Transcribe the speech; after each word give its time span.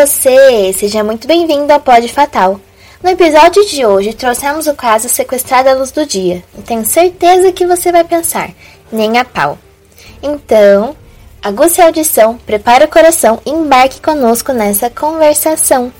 você! 0.00 0.72
Seja 0.72 1.04
muito 1.04 1.28
bem-vindo 1.28 1.70
ao 1.70 1.78
Pod 1.78 2.08
Fatal. 2.08 2.58
No 3.02 3.10
episódio 3.10 3.66
de 3.66 3.84
hoje, 3.84 4.14
trouxemos 4.14 4.66
o 4.66 4.72
caso 4.72 5.10
Sequestrada 5.10 5.72
à 5.72 5.74
Luz 5.74 5.92
do 5.92 6.06
Dia. 6.06 6.42
Tenho 6.64 6.86
certeza 6.86 7.52
que 7.52 7.66
você 7.66 7.92
vai 7.92 8.02
pensar, 8.02 8.48
nem 8.90 9.18
a 9.18 9.26
pau. 9.26 9.58
Então, 10.22 10.96
aguce 11.42 11.82
a 11.82 11.86
audição, 11.86 12.38
prepare 12.46 12.84
o 12.84 12.88
coração 12.88 13.40
e 13.44 13.50
embarque 13.50 14.00
conosco 14.00 14.54
nessa 14.54 14.88
conversação. 14.88 15.92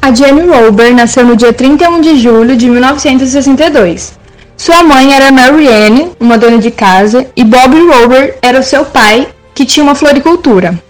A 0.00 0.14
Jenny 0.14 0.42
Rober 0.42 0.94
nasceu 0.94 1.24
no 1.24 1.34
dia 1.34 1.52
31 1.52 2.00
de 2.00 2.20
julho 2.20 2.56
de 2.56 2.70
1962. 2.70 4.12
Sua 4.56 4.84
mãe 4.84 5.12
era 5.12 5.32
Marianne, 5.32 6.12
uma 6.20 6.38
dona 6.38 6.58
de 6.58 6.70
casa, 6.70 7.28
e 7.34 7.42
Bob 7.42 7.74
Rober 7.74 8.38
era 8.42 8.60
o 8.60 8.64
seu 8.64 8.84
pai, 8.84 9.26
que 9.52 9.66
tinha 9.66 9.82
uma 9.82 9.96
floricultura. 9.96 10.80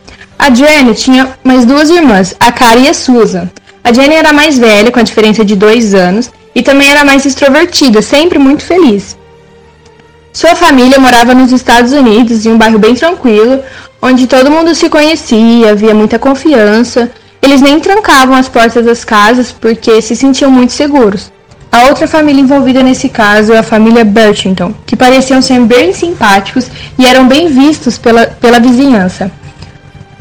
A 0.42 0.48
Jenny 0.54 0.94
tinha 0.94 1.34
mais 1.44 1.66
duas 1.66 1.90
irmãs, 1.90 2.34
a 2.40 2.50
Cara 2.50 2.80
e 2.80 2.88
a 2.88 2.94
Susan. 2.94 3.46
A 3.84 3.92
Jenny 3.92 4.14
era 4.14 4.32
mais 4.32 4.56
velha, 4.56 4.90
com 4.90 4.98
a 4.98 5.02
diferença 5.02 5.44
de 5.44 5.54
dois 5.54 5.94
anos, 5.94 6.30
e 6.54 6.62
também 6.62 6.90
era 6.90 7.04
mais 7.04 7.26
extrovertida, 7.26 8.00
sempre 8.00 8.38
muito 8.38 8.64
feliz. 8.64 9.18
Sua 10.32 10.54
família 10.54 10.98
morava 10.98 11.34
nos 11.34 11.52
Estados 11.52 11.92
Unidos, 11.92 12.46
em 12.46 12.52
um 12.52 12.56
bairro 12.56 12.78
bem 12.78 12.94
tranquilo, 12.94 13.62
onde 14.00 14.26
todo 14.26 14.50
mundo 14.50 14.74
se 14.74 14.88
conhecia, 14.88 15.72
havia 15.72 15.94
muita 15.94 16.18
confiança. 16.18 17.10
Eles 17.42 17.60
nem 17.60 17.78
trancavam 17.78 18.34
as 18.34 18.48
portas 18.48 18.82
das 18.82 19.04
casas 19.04 19.52
porque 19.52 20.00
se 20.00 20.16
sentiam 20.16 20.50
muito 20.50 20.72
seguros. 20.72 21.30
A 21.70 21.82
outra 21.88 22.08
família 22.08 22.40
envolvida 22.40 22.82
nesse 22.82 23.10
caso 23.10 23.52
é 23.52 23.58
a 23.58 23.62
família 23.62 24.06
Burchington, 24.06 24.72
que 24.86 24.96
pareciam 24.96 25.42
ser 25.42 25.60
bem 25.60 25.92
simpáticos 25.92 26.70
e 26.98 27.04
eram 27.04 27.28
bem 27.28 27.46
vistos 27.48 27.98
pela, 27.98 28.24
pela 28.26 28.58
vizinhança. 28.58 29.30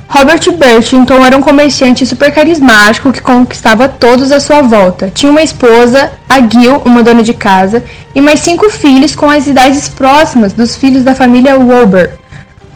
Robert 0.10 0.42
Burchington 0.58 1.24
era 1.24 1.38
um 1.38 1.42
comerciante 1.42 2.04
super 2.04 2.34
carismático 2.34 3.12
que 3.12 3.22
conquistava 3.22 3.88
todos 3.88 4.32
à 4.32 4.40
sua 4.40 4.64
volta. 4.64 5.12
Tinha 5.14 5.32
uma 5.32 5.44
esposa, 5.44 6.12
a 6.28 6.40
Gil, 6.42 6.82
uma 6.84 7.04
dona 7.04 7.22
de 7.22 7.36
casa, 7.36 7.84
e 8.16 8.20
mais 8.20 8.40
cinco 8.40 8.72
filhos 8.72 9.16
com 9.16 9.30
as 9.30 9.46
idades 9.46 9.88
próximas 9.88 10.52
dos 10.52 10.76
filhos 10.76 11.04
da 11.04 11.14
família 11.14 11.60
Wilbur. 11.60 12.10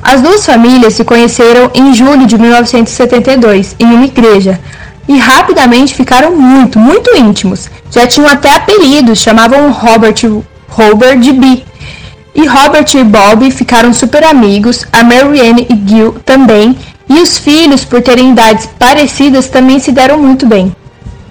As 0.04 0.22
duas 0.22 0.46
famílias 0.46 0.94
se 0.94 1.04
conheceram 1.04 1.72
em 1.74 1.92
julho 1.96 2.28
de 2.28 2.38
1972, 2.38 3.76
em 3.80 3.86
uma 3.86 4.06
igreja, 4.06 4.60
e 5.08 5.18
rapidamente 5.18 5.96
ficaram 5.96 6.36
muito, 6.36 6.78
muito 6.78 7.18
íntimos. 7.18 7.68
Já 7.90 8.06
tinham 8.06 8.30
até 8.30 8.54
apelidos, 8.54 9.18
chamavam 9.18 9.72
Robert 9.72 10.22
Robert 10.70 11.20
de 11.20 11.32
B. 11.32 11.64
E 12.36 12.48
Robert 12.48 12.86
e 12.96 13.04
Bob 13.04 13.50
ficaram 13.52 13.94
super 13.94 14.24
amigos, 14.24 14.86
a 14.92 15.04
Marianne 15.04 15.68
e 15.70 15.90
Gil 15.90 16.14
também, 16.26 16.76
e 17.10 17.22
os 17.22 17.38
filhos, 17.38 17.84
por 17.86 18.02
terem 18.02 18.32
idades 18.32 18.70
parecidas, 18.80 19.48
também 19.48 19.80
se 19.80 19.92
deram 19.92 20.18
muito 20.18 20.46
bem. 20.46 20.76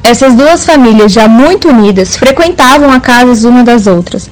Essas 0.03 0.35
duas 0.35 0.65
famílias, 0.65 1.13
já 1.13 1.29
muito 1.29 1.69
unidas, 1.69 2.17
frequentavam 2.17 2.91
a 2.91 3.01
casa 3.01 3.49
uma 3.49 3.63
das 3.63 3.87
outras. 3.87 4.29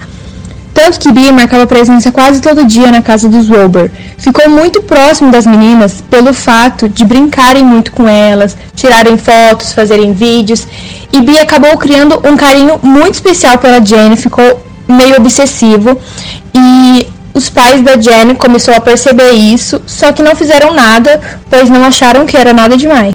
Tanto 0.73 1.01
que 1.01 1.13
Bia 1.13 1.33
marcava 1.33 1.67
presença 1.67 2.11
quase 2.13 2.41
todo 2.41 2.65
dia 2.65 2.91
na 2.91 3.03
casa 3.03 3.29
dos 3.29 3.51
Wilbur. 3.51 3.91
Ficou 4.17 4.49
muito 4.49 4.83
próximo 4.83 5.31
das 5.31 5.47
meninas 5.47 6.03
pelo 6.09 6.33
fato 6.33 6.89
de 6.89 7.05
brincarem 7.05 7.65
muito 7.65 7.93
com 7.93 8.09
elas, 8.09 8.57
tirarem 8.75 9.17
fotos, 9.17 9.73
fazerem 9.73 10.13
vídeos. 10.13 10.67
E 11.13 11.21
Bia 11.21 11.43
acabou 11.43 11.77
criando 11.77 12.21
um 12.25 12.37
carinho 12.37 12.79
muito 12.83 13.15
especial 13.15 13.59
pela 13.59 13.85
Jenny, 13.85 14.17
ficou 14.17 14.65
meio 14.89 15.17
obsessivo. 15.17 15.99
E 16.55 17.07
os 17.33 17.49
pais 17.49 17.83
da 17.83 18.01
Jenny 18.01 18.35
começaram 18.35 18.79
a 18.79 18.81
perceber 18.81 19.31
isso, 19.33 19.81
só 19.87 20.13
que 20.13 20.23
não 20.23 20.35
fizeram 20.35 20.75
nada, 20.75 21.21
pois 21.49 21.69
não 21.69 21.85
acharam 21.85 22.27
que 22.27 22.37
era 22.37 22.53
nada 22.53 22.77
demais. 22.77 23.15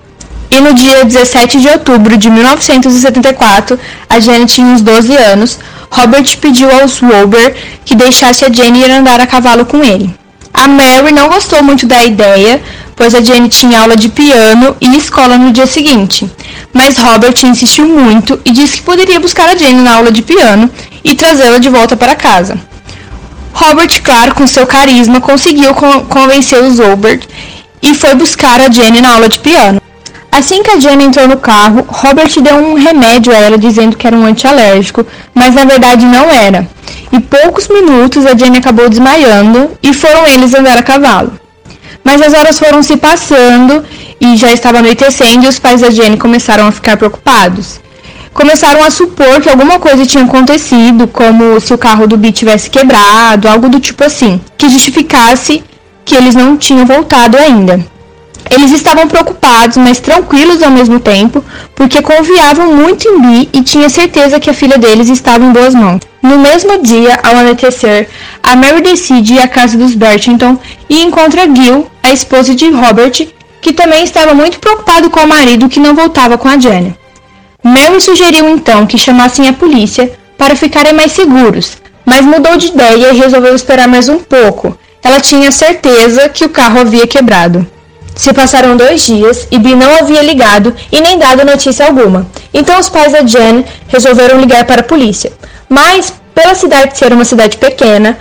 E 0.50 0.60
no 0.62 0.74
dia 0.74 1.04
17 1.04 1.60
de 1.60 1.68
outubro 1.68 2.18
de 2.18 2.30
1974, 2.30 3.80
a 4.10 4.20
Jenny 4.20 4.46
tinha 4.46 4.68
uns 4.68 4.82
12 4.82 5.16
anos, 5.16 5.60
Robert 5.92 6.38
pediu 6.40 6.72
aos 6.72 7.02
Wilber 7.02 7.56
que 7.84 7.96
deixasse 7.96 8.46
a 8.46 8.52
Jenny 8.52 8.84
ir 8.84 8.92
andar 8.92 9.20
a 9.20 9.28
cavalo 9.28 9.66
com 9.66 9.84
ele. 9.84 10.14
A 10.54 10.68
Mary 10.68 11.12
não 11.12 11.28
gostou 11.28 11.62
muito 11.62 11.86
da 11.86 12.04
ideia, 12.04 12.62
pois 12.96 13.14
a 13.14 13.22
Jenny 13.22 13.50
tinha 13.50 13.82
aula 13.82 13.98
de 13.98 14.08
piano 14.08 14.76
e 14.80 14.98
escola 14.98 15.38
no 15.38 15.52
dia 15.52 15.68
seguinte. 15.68 16.30
Mas 16.74 16.98
Robert 16.98 17.36
insistiu 17.44 17.86
muito 17.88 18.40
e 18.46 18.52
disse 18.52 18.78
que 18.78 18.84
poderia 18.84 19.20
buscar 19.20 19.50
a 19.50 19.58
Jenny 19.58 19.82
na 19.82 19.96
aula 19.96 20.12
de 20.12 20.22
piano 20.22 20.70
e 21.04 21.16
trazê-la 21.16 21.58
de 21.58 21.70
volta 21.70 21.98
para 21.98 22.16
casa. 22.16 22.58
Robert, 23.56 24.02
claro, 24.04 24.36
com 24.36 24.46
seu 24.46 24.68
carisma, 24.68 25.22
conseguiu 25.22 25.74
convencer 26.10 26.62
os 26.62 26.78
Obert 26.78 27.26
e 27.82 27.94
foi 27.96 28.14
buscar 28.14 28.60
a 28.60 28.70
Jenny 28.70 29.00
na 29.00 29.14
aula 29.14 29.30
de 29.30 29.40
piano. 29.40 29.82
Assim 30.30 30.62
que 30.62 30.72
a 30.72 30.80
Jenny 30.80 31.06
entrou 31.06 31.26
no 31.26 31.38
carro, 31.38 31.86
Robert 31.88 32.30
deu 32.42 32.58
um 32.58 32.74
remédio 32.74 33.32
a 33.32 33.38
ela 33.38 33.58
dizendo 33.58 33.96
que 33.96 34.06
era 34.06 34.18
um 34.18 34.26
antialérgico, 34.26 35.08
mas 35.34 35.56
na 35.56 35.64
verdade 35.64 36.06
não 36.06 36.30
era. 36.30 36.68
E 37.14 37.20
poucos 37.22 37.70
minutos 37.70 38.26
a 38.26 38.36
Jenny 38.36 38.58
acabou 38.58 38.90
desmaiando 38.90 39.72
e 39.82 39.94
foram 39.94 40.28
eles 40.28 40.54
andar 40.54 40.78
a 40.78 40.84
cavalo. 40.84 41.32
Mas 42.04 42.22
as 42.22 42.34
horas 42.34 42.60
foram 42.60 42.84
se 42.84 42.98
passando 42.98 43.86
e 44.20 44.36
já 44.36 44.52
estava 44.52 44.80
anoitecendo 44.80 45.46
e 45.46 45.48
os 45.48 45.60
pais 45.60 45.80
da 45.80 45.90
Jenny 45.90 46.18
começaram 46.18 46.68
a 46.68 46.74
ficar 46.74 46.98
preocupados 46.98 47.85
começaram 48.36 48.84
a 48.84 48.92
supor 48.92 49.40
que 49.40 49.50
alguma 49.50 49.80
coisa 49.80 50.06
tinha 50.06 50.26
acontecido, 50.26 51.08
como 51.08 51.58
se 51.62 51.74
o 51.74 51.78
carro 51.78 52.06
do 52.06 52.18
Bi 52.18 52.34
tivesse 52.34 52.70
quebrado, 52.70 53.48
algo 53.48 53.70
do 53.70 53.80
tipo 53.80 54.04
assim, 54.04 54.42
que 54.58 54.70
justificasse 54.70 55.64
que 56.04 56.14
eles 56.14 56.36
não 56.36 56.58
tinham 56.58 56.86
voltado 56.86 57.38
ainda. 57.38 57.80
Eles 58.52 58.72
estavam 58.72 59.08
preocupados, 59.08 59.78
mas 59.78 60.02
tranquilos 60.02 60.62
ao 60.62 60.70
mesmo 60.70 61.00
tempo, 61.00 61.44
porque 61.74 62.02
confiavam 62.02 62.74
muito 62.74 63.08
em 63.08 63.22
Bi 63.22 63.50
e 63.54 63.64
tinha 63.64 63.88
certeza 63.88 64.40
que 64.40 64.50
a 64.50 64.54
filha 64.54 64.78
deles 64.78 65.08
estava 65.08 65.44
em 65.44 65.54
boas 65.54 65.74
mãos. 65.74 66.02
No 66.22 66.38
mesmo 66.38 66.84
dia, 66.84 67.18
ao 67.24 67.38
anoitecer, 67.38 68.10
a 68.44 68.54
Mary 68.58 68.82
decide 68.82 69.36
ir 69.36 69.40
à 69.40 69.48
casa 69.48 69.78
dos 69.78 69.96
Burtington 69.96 70.60
e 70.90 71.02
encontra 71.04 71.48
Gil, 71.56 71.88
a 72.04 72.12
esposa 72.12 72.54
de 72.54 72.70
Robert, 72.70 73.28
que 73.62 73.72
também 73.72 74.04
estava 74.04 74.34
muito 74.34 74.60
preocupado 74.60 75.10
com 75.10 75.22
o 75.22 75.28
marido 75.28 75.70
que 75.70 75.80
não 75.80 75.96
voltava 75.96 76.38
com 76.38 76.50
a 76.50 76.60
Jenny. 76.60 76.96
Mary 77.68 78.00
sugeriu 78.00 78.48
então 78.48 78.86
que 78.86 78.96
chamassem 78.96 79.50
a 79.50 79.54
polícia 79.54 80.12
para 80.38 80.56
ficarem 80.56 80.94
mais 80.94 81.14
seguros, 81.14 81.78
mas 82.06 82.22
mudou 82.24 82.56
de 82.58 82.68
ideia 82.68 83.12
e 83.12 83.18
resolveu 83.18 83.56
esperar 83.56 83.88
mais 83.88 84.08
um 84.08 84.20
pouco. 84.20 84.78
Ela 85.04 85.20
tinha 85.20 85.52
certeza 85.52 86.30
que 86.30 86.46
o 86.46 86.50
carro 86.50 86.82
havia 86.82 87.08
quebrado. 87.08 87.66
Se 88.16 88.32
passaram 88.32 88.78
dois 88.78 89.04
dias 89.04 89.48
e 89.50 89.58
Bi 89.58 89.74
não 89.74 89.98
havia 89.98 90.22
ligado 90.22 90.76
e 90.92 91.02
nem 91.02 91.18
dado 91.18 91.44
notícia 91.44 91.88
alguma. 91.88 92.28
Então 92.54 92.80
os 92.80 92.88
pais 92.88 93.14
da 93.14 93.26
Jen 93.26 93.66
resolveram 93.88 94.40
ligar 94.40 94.64
para 94.66 94.82
a 94.82 94.84
polícia. 94.92 95.34
Mas, 95.68 96.14
pela 96.36 96.54
cidade 96.54 96.96
ser 96.96 97.12
uma 97.12 97.26
cidade 97.26 97.58
pequena, 97.58 98.16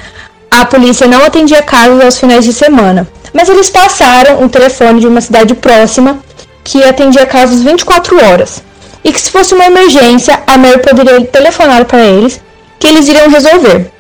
a 0.50 0.64
polícia 0.64 1.06
não 1.06 1.22
atendia 1.22 1.60
casos 1.60 2.02
aos 2.02 2.18
finais 2.18 2.46
de 2.46 2.52
semana. 2.54 3.06
Mas 3.34 3.50
eles 3.50 3.68
passaram 3.68 4.42
um 4.42 4.48
telefone 4.48 5.00
de 5.00 5.06
uma 5.06 5.20
cidade 5.20 5.52
próxima 5.52 6.18
que 6.64 6.82
atendia 6.82 7.26
casos 7.26 7.62
24 7.62 8.24
horas 8.24 8.62
e 9.04 9.12
que 9.12 9.20
se 9.20 9.30
fosse 9.30 9.54
uma 9.54 9.66
emergência, 9.66 10.42
a 10.46 10.56
Mary 10.56 10.78
poderia 10.78 11.24
telefonar 11.26 11.84
para 11.84 12.00
eles 12.00 12.40
que 12.78 12.86
eles 12.86 13.06
iriam 13.06 13.28
resolver. 13.28 13.90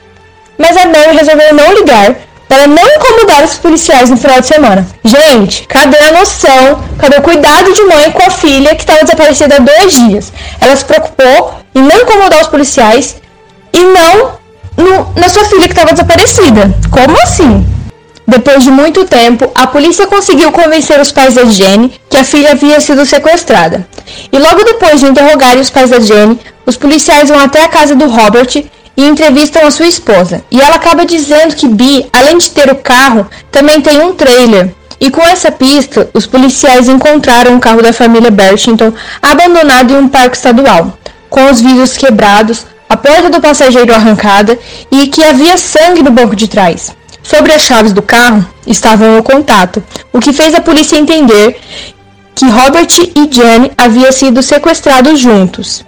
Mas 0.58 0.76
a 0.76 0.86
Mary 0.86 1.16
resolveu 1.16 1.54
não 1.54 1.74
ligar 1.74 2.16
para 2.48 2.66
não 2.66 2.82
incomodar 2.82 3.44
os 3.44 3.54
policiais 3.54 4.10
no 4.10 4.16
final 4.16 4.40
de 4.40 4.46
semana. 4.46 4.86
Gente, 5.04 5.66
cadê 5.66 5.98
a 5.98 6.12
noção? 6.12 6.82
Cadê 6.98 7.16
o 7.16 7.22
cuidado 7.22 7.72
de 7.72 7.82
mãe 7.82 8.10
com 8.12 8.22
a 8.22 8.30
filha 8.30 8.74
que 8.74 8.82
estava 8.82 9.02
desaparecida 9.02 9.56
há 9.56 9.58
dois 9.58 9.92
dias? 9.92 10.32
Ela 10.60 10.76
se 10.76 10.84
preocupou 10.84 11.54
em 11.74 11.82
não 11.82 12.00
incomodar 12.00 12.40
os 12.40 12.48
policiais 12.48 13.16
e 13.72 13.82
não 13.82 14.38
no, 14.76 15.12
na 15.16 15.28
sua 15.28 15.44
filha 15.44 15.66
que 15.66 15.72
estava 15.72 15.92
desaparecida. 15.92 16.72
Como 16.90 17.16
assim? 17.22 17.66
Depois 18.26 18.64
de 18.64 18.70
muito 18.70 19.04
tempo, 19.04 19.50
a 19.54 19.66
polícia 19.66 20.06
conseguiu 20.06 20.50
convencer 20.50 20.98
os 20.98 21.12
pais 21.12 21.34
da 21.34 21.44
Jenny 21.44 21.92
que 22.08 22.16
a 22.16 22.24
filha 22.24 22.52
havia 22.52 22.80
sido 22.80 23.04
sequestrada. 23.04 23.86
E 24.32 24.38
logo 24.38 24.64
depois 24.64 25.00
de 25.00 25.06
interrogarem 25.06 25.60
os 25.60 25.70
pais 25.70 25.90
da 25.90 26.00
Jenny, 26.00 26.40
os 26.64 26.76
policiais 26.76 27.28
vão 27.28 27.38
até 27.38 27.62
a 27.62 27.68
casa 27.68 27.94
do 27.94 28.08
Robert 28.08 28.64
e 28.96 29.04
entrevistam 29.04 29.66
a 29.66 29.70
sua 29.70 29.86
esposa. 29.86 30.42
E 30.50 30.60
ela 30.60 30.76
acaba 30.76 31.04
dizendo 31.04 31.54
que 31.54 31.68
Bi, 31.68 32.06
além 32.12 32.38
de 32.38 32.50
ter 32.50 32.70
o 32.70 32.76
carro, 32.76 33.28
também 33.50 33.80
tem 33.80 34.00
um 34.00 34.14
trailer. 34.14 34.72
E 34.98 35.10
com 35.10 35.20
essa 35.20 35.52
pista, 35.52 36.08
os 36.14 36.26
policiais 36.26 36.88
encontraram 36.88 37.56
o 37.56 37.60
carro 37.60 37.82
da 37.82 37.92
família 37.92 38.30
Bertington 38.30 38.92
abandonado 39.20 39.92
em 39.92 39.96
um 39.96 40.08
parque 40.08 40.36
estadual, 40.36 40.96
com 41.28 41.50
os 41.50 41.60
vidros 41.60 41.96
quebrados, 41.96 42.64
a 42.88 42.96
porta 42.96 43.28
do 43.28 43.40
passageiro 43.40 43.92
arrancada 43.92 44.58
e 44.90 45.08
que 45.08 45.22
havia 45.22 45.58
sangue 45.58 46.02
no 46.02 46.10
banco 46.10 46.36
de 46.36 46.48
trás. 46.48 46.92
Sobre 47.24 47.52
as 47.52 47.62
chaves 47.62 47.92
do 47.92 48.02
carro 48.02 48.46
estavam 48.66 49.18
o 49.18 49.22
contato, 49.22 49.82
o 50.12 50.20
que 50.20 50.32
fez 50.32 50.54
a 50.54 50.60
polícia 50.60 50.96
entender 50.96 51.58
que 52.34 52.44
Robert 52.44 52.88
e 52.98 53.34
Jenny 53.34 53.72
haviam 53.76 54.12
sido 54.12 54.42
sequestrados 54.42 55.18
juntos. 55.18 55.84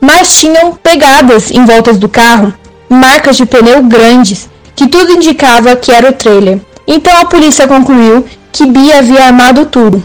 Mas 0.00 0.38
tinham 0.38 0.74
pegadas 0.74 1.50
em 1.50 1.64
voltas 1.64 1.98
do 1.98 2.08
carro, 2.08 2.54
marcas 2.88 3.36
de 3.36 3.44
pneu 3.44 3.82
grandes, 3.82 4.48
que 4.76 4.86
tudo 4.86 5.12
indicava 5.12 5.74
que 5.74 5.90
era 5.90 6.10
o 6.10 6.12
trailer. 6.12 6.60
Então 6.86 7.16
a 7.20 7.24
polícia 7.24 7.66
concluiu 7.66 8.24
que 8.52 8.66
Bia 8.66 8.98
havia 8.98 9.24
armado 9.24 9.66
tudo. 9.66 10.02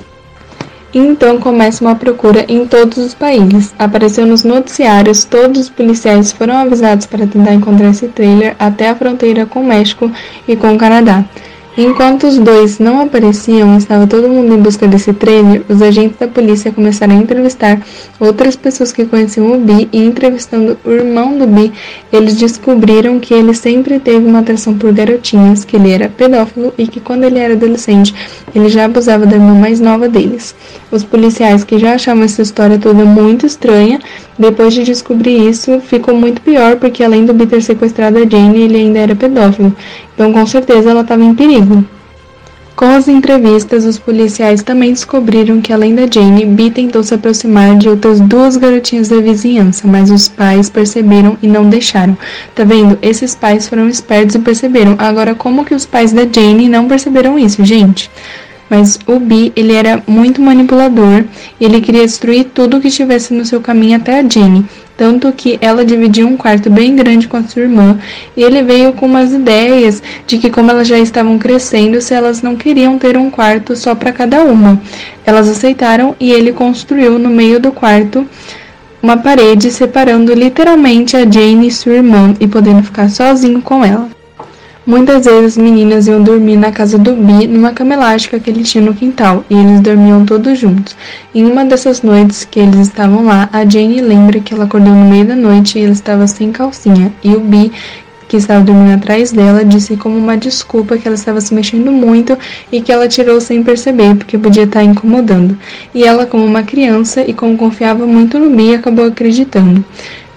Então 0.94 1.38
começa 1.38 1.84
uma 1.84 1.96
procura 1.96 2.46
em 2.48 2.66
todos 2.66 2.98
os 2.98 3.14
países. 3.14 3.74
Apareceu 3.78 4.26
nos 4.26 4.44
noticiários, 4.44 5.24
todos 5.24 5.62
os 5.62 5.70
policiais 5.70 6.32
foram 6.32 6.56
avisados 6.58 7.06
para 7.06 7.28
tentar 7.28 7.54
encontrar 7.54 7.90
esse 7.90 8.08
trailer 8.08 8.56
até 8.58 8.90
a 8.90 8.96
fronteira 8.96 9.46
com 9.46 9.62
o 9.62 9.66
México 9.66 10.12
e 10.48 10.56
com 10.56 10.74
o 10.74 10.78
Canadá. 10.78 11.24
Enquanto 11.82 12.28
os 12.28 12.38
dois 12.38 12.78
não 12.78 13.00
apareciam, 13.00 13.78
estava 13.78 14.06
todo 14.06 14.28
mundo 14.28 14.54
em 14.54 14.58
busca 14.58 14.86
desse 14.86 15.14
trailer, 15.14 15.64
os 15.70 15.82
agentes 15.82 16.20
da 16.20 16.28
polícia 16.28 16.74
começaram 16.74 17.14
a 17.14 17.22
entrevistar 17.22 17.80
outras 18.20 18.58
pessoas 18.58 18.92
que 18.92 19.06
conheciam 19.06 19.54
o 19.54 19.58
Bi 19.58 19.88
e 19.94 20.04
entrevistando 20.04 20.78
o 20.84 20.92
irmão 20.92 21.38
do 21.38 21.48
Bi, 21.48 21.72
eles 22.12 22.36
descobriram 22.36 23.18
que 23.18 23.34
ele 23.34 23.54
sempre 23.54 23.98
teve 23.98 24.26
uma 24.26 24.40
atração 24.40 24.78
por 24.78 24.92
garotinhas, 24.92 25.64
que 25.64 25.78
ele 25.78 25.90
era 25.90 26.10
pedófilo 26.10 26.74
e 26.78 26.86
que 26.86 27.00
quando 27.00 27.24
ele 27.24 27.40
era 27.40 27.54
adolescente, 27.54 28.14
ele 28.54 28.68
já 28.68 28.84
abusava 28.84 29.26
da 29.26 29.38
irmã 29.38 29.54
mais 29.54 29.80
nova 29.80 30.10
deles. 30.10 30.54
Os 30.92 31.06
policiais 31.06 31.64
que 31.64 31.80
já 31.80 31.94
achavam 31.94 32.24
essa 32.24 32.42
história 32.42 32.78
toda 32.78 33.06
muito 33.06 33.46
estranha, 33.46 34.02
depois 34.38 34.74
de 34.74 34.84
descobrir 34.84 35.50
isso, 35.50 35.80
ficou 35.80 36.14
muito 36.14 36.42
pior 36.42 36.76
porque 36.76 37.06
além 37.06 37.26
do 37.26 37.34
Bi 37.34 37.46
ter 37.46 37.62
sequestrado 37.62 38.18
a 38.18 38.26
Jane, 38.30 38.64
ele 38.64 38.78
ainda 38.78 39.00
era 39.00 39.16
pedófilo. 39.16 39.74
Então, 40.20 40.34
com 40.34 40.46
certeza, 40.46 40.90
ela 40.90 41.00
estava 41.00 41.24
em 41.24 41.34
perigo. 41.34 41.82
Com 42.76 42.84
as 42.84 43.08
entrevistas, 43.08 43.86
os 43.86 43.98
policiais 43.98 44.62
também 44.62 44.92
descobriram 44.92 45.62
que, 45.62 45.72
além 45.72 45.96
da 45.96 46.02
Jane, 46.12 46.46
Bee 46.46 46.70
tentou 46.70 47.02
se 47.04 47.14
aproximar 47.14 47.78
de 47.78 47.88
outras 47.88 48.20
duas 48.20 48.58
garotinhas 48.58 49.08
da 49.08 49.22
vizinhança, 49.22 49.88
mas 49.88 50.12
os 50.12 50.28
pais 50.28 50.70
perceberam 50.70 51.38
e 51.42 51.48
não 51.48 51.70
deixaram. 51.70 52.18
Tá 52.54 52.66
vendo? 52.66 53.00
Esses 53.02 53.34
pais 53.34 53.70
foram 53.70 53.88
espertos 53.88 54.36
e 54.36 54.40
perceberam. 54.40 54.96
Agora, 54.98 55.34
como 55.34 55.64
que 55.64 55.74
os 55.74 55.86
pais 55.86 56.12
da 56.12 56.24
Jane 56.24 56.68
não 56.68 56.86
perceberam 56.86 57.40
isso, 57.40 57.64
gente? 57.64 58.12
Mas 58.70 59.00
o 59.08 59.20
Bi, 59.20 59.52
ele 59.56 59.74
era 59.74 60.04
muito 60.08 60.42
manipulador 60.42 61.24
e 61.60 61.66
ele 61.66 61.82
queria 61.82 62.06
destruir 62.06 62.46
tudo 62.54 62.80
que 62.80 62.88
estivesse 62.88 63.34
no 63.34 63.44
seu 63.46 63.60
caminho 63.60 63.98
até 63.98 64.20
a 64.20 64.28
Jenny. 64.28 64.66
Tanto 64.96 65.32
que 65.32 65.58
ela 65.62 65.86
dividia 65.86 66.28
um 66.28 66.36
quarto 66.36 66.70
bem 66.70 66.94
grande 66.96 67.28
com 67.28 67.38
a 67.38 67.44
sua 67.44 67.62
irmã 67.62 67.98
e 68.36 68.44
ele 68.44 68.62
veio 68.62 68.92
com 68.92 69.06
umas 69.06 69.32
ideias 69.32 70.04
de 70.28 70.38
que, 70.38 70.50
como 70.50 70.70
elas 70.70 70.88
já 70.88 71.00
estavam 71.00 71.40
crescendo, 71.40 72.02
se 72.02 72.14
elas 72.14 72.42
não 72.42 72.56
queriam 72.56 73.00
ter 73.00 73.18
um 73.18 73.30
quarto 73.32 73.76
só 73.78 73.96
para 73.96 74.12
cada 74.12 74.44
uma. 74.44 74.80
Elas 75.26 75.48
aceitaram 75.48 76.16
e 76.20 76.32
ele 76.32 76.52
construiu 76.52 77.18
no 77.18 77.30
meio 77.30 77.60
do 77.62 77.72
quarto 77.72 78.28
uma 79.02 79.16
parede 79.16 79.72
separando 79.72 80.34
literalmente 80.34 81.16
a 81.16 81.22
Jane 81.22 81.68
e 81.68 81.72
sua 81.72 81.94
irmã 81.94 82.36
e 82.40 82.46
podendo 82.46 82.84
ficar 82.84 83.10
sozinho 83.10 83.62
com 83.62 83.84
ela. 83.86 84.19
Muitas 84.90 85.26
vezes 85.26 85.56
as 85.56 85.58
meninas 85.58 86.08
iam 86.08 86.24
dormir 86.24 86.58
na 86.58 86.72
casa 86.72 86.98
do 86.98 87.14
Bi 87.14 87.46
numa 87.46 87.72
cama 87.72 87.94
elástica 87.94 88.40
que 88.40 88.50
ele 88.50 88.64
tinha 88.64 88.84
no 88.84 88.96
quintal 88.96 89.46
e 89.48 89.54
eles 89.54 89.82
dormiam 89.82 90.26
todos 90.26 90.58
juntos. 90.58 90.98
Em 91.32 91.46
uma 91.46 91.64
dessas 91.64 92.02
noites 92.02 92.44
que 92.44 92.60
eles 92.60 92.88
estavam 92.88 93.24
lá, 93.24 93.48
a 93.54 93.64
Jane 93.64 94.02
lembra 94.02 94.40
que 94.40 94.52
ela 94.52 94.64
acordou 94.64 94.92
no 94.92 95.08
meio 95.08 95.26
da 95.26 95.36
noite 95.36 95.78
e 95.78 95.84
ele 95.84 95.92
estava 95.92 96.26
sem 96.26 96.52
calcinha 96.52 97.14
e 97.24 97.36
o 97.36 97.40
Bi 97.40 97.72
que 98.28 98.38
estava 98.38 98.64
dormindo 98.64 98.96
atrás 98.96 99.32
dela, 99.32 99.64
disse 99.64 99.96
como 99.96 100.18
uma 100.18 100.36
desculpa 100.36 100.98
que 100.98 101.08
ela 101.08 101.16
estava 101.16 101.40
se 101.40 101.54
mexendo 101.54 101.92
muito 101.92 102.38
e 102.72 102.82
que 102.82 102.92
ela 102.92 103.08
tirou 103.08 103.40
sem 103.42 103.64
perceber, 103.64 104.16
porque 104.16 104.38
podia 104.38 104.64
estar 104.64 104.84
incomodando. 104.84 105.58
E 105.94 106.04
ela, 106.04 106.28
como 106.28 106.46
uma 106.46 106.62
criança 106.62 107.22
e 107.22 107.34
como 107.34 107.58
confiava 107.58 108.06
muito 108.06 108.38
no 108.38 108.56
Bi, 108.56 108.76
acabou 108.76 109.06
acreditando. 109.06 109.84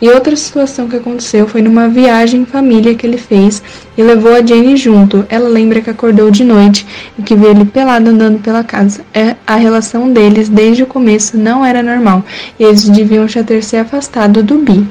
E 0.03 0.11
outra 0.11 0.35
situação 0.35 0.89
que 0.89 0.97
aconteceu 0.97 1.47
foi 1.47 1.63
numa 1.63 1.89
viagem 1.89 2.41
em 2.41 2.45
família 2.45 2.93
que 2.93 3.07
ele 3.07 3.17
fez 3.17 3.63
e 3.97 4.03
levou 4.03 4.35
a 4.35 4.45
Jane 4.45 4.77
junto. 4.77 5.25
Ela 5.29 5.49
lembra 5.49 5.81
que 5.81 5.91
acordou 5.91 6.29
de 6.29 6.43
noite 6.43 6.85
e 7.17 7.23
que 7.23 7.37
viu 7.37 7.53
ele 7.53 7.65
pelado 7.65 8.11
andando 8.11 8.41
pela 8.41 8.65
casa. 8.65 9.03
É, 9.15 9.37
a 9.47 9.55
relação 9.55 10.13
deles 10.13 10.49
desde 10.49 10.83
o 10.83 10.89
começo 10.89 11.37
não 11.37 11.65
era 11.65 11.85
normal 11.85 12.25
e 12.59 12.65
eles 12.65 12.89
deviam 12.89 13.29
já 13.29 13.45
ter 13.45 13.63
se 13.63 13.77
afastado 13.77 14.43
do 14.43 14.59
Bi. 14.59 14.85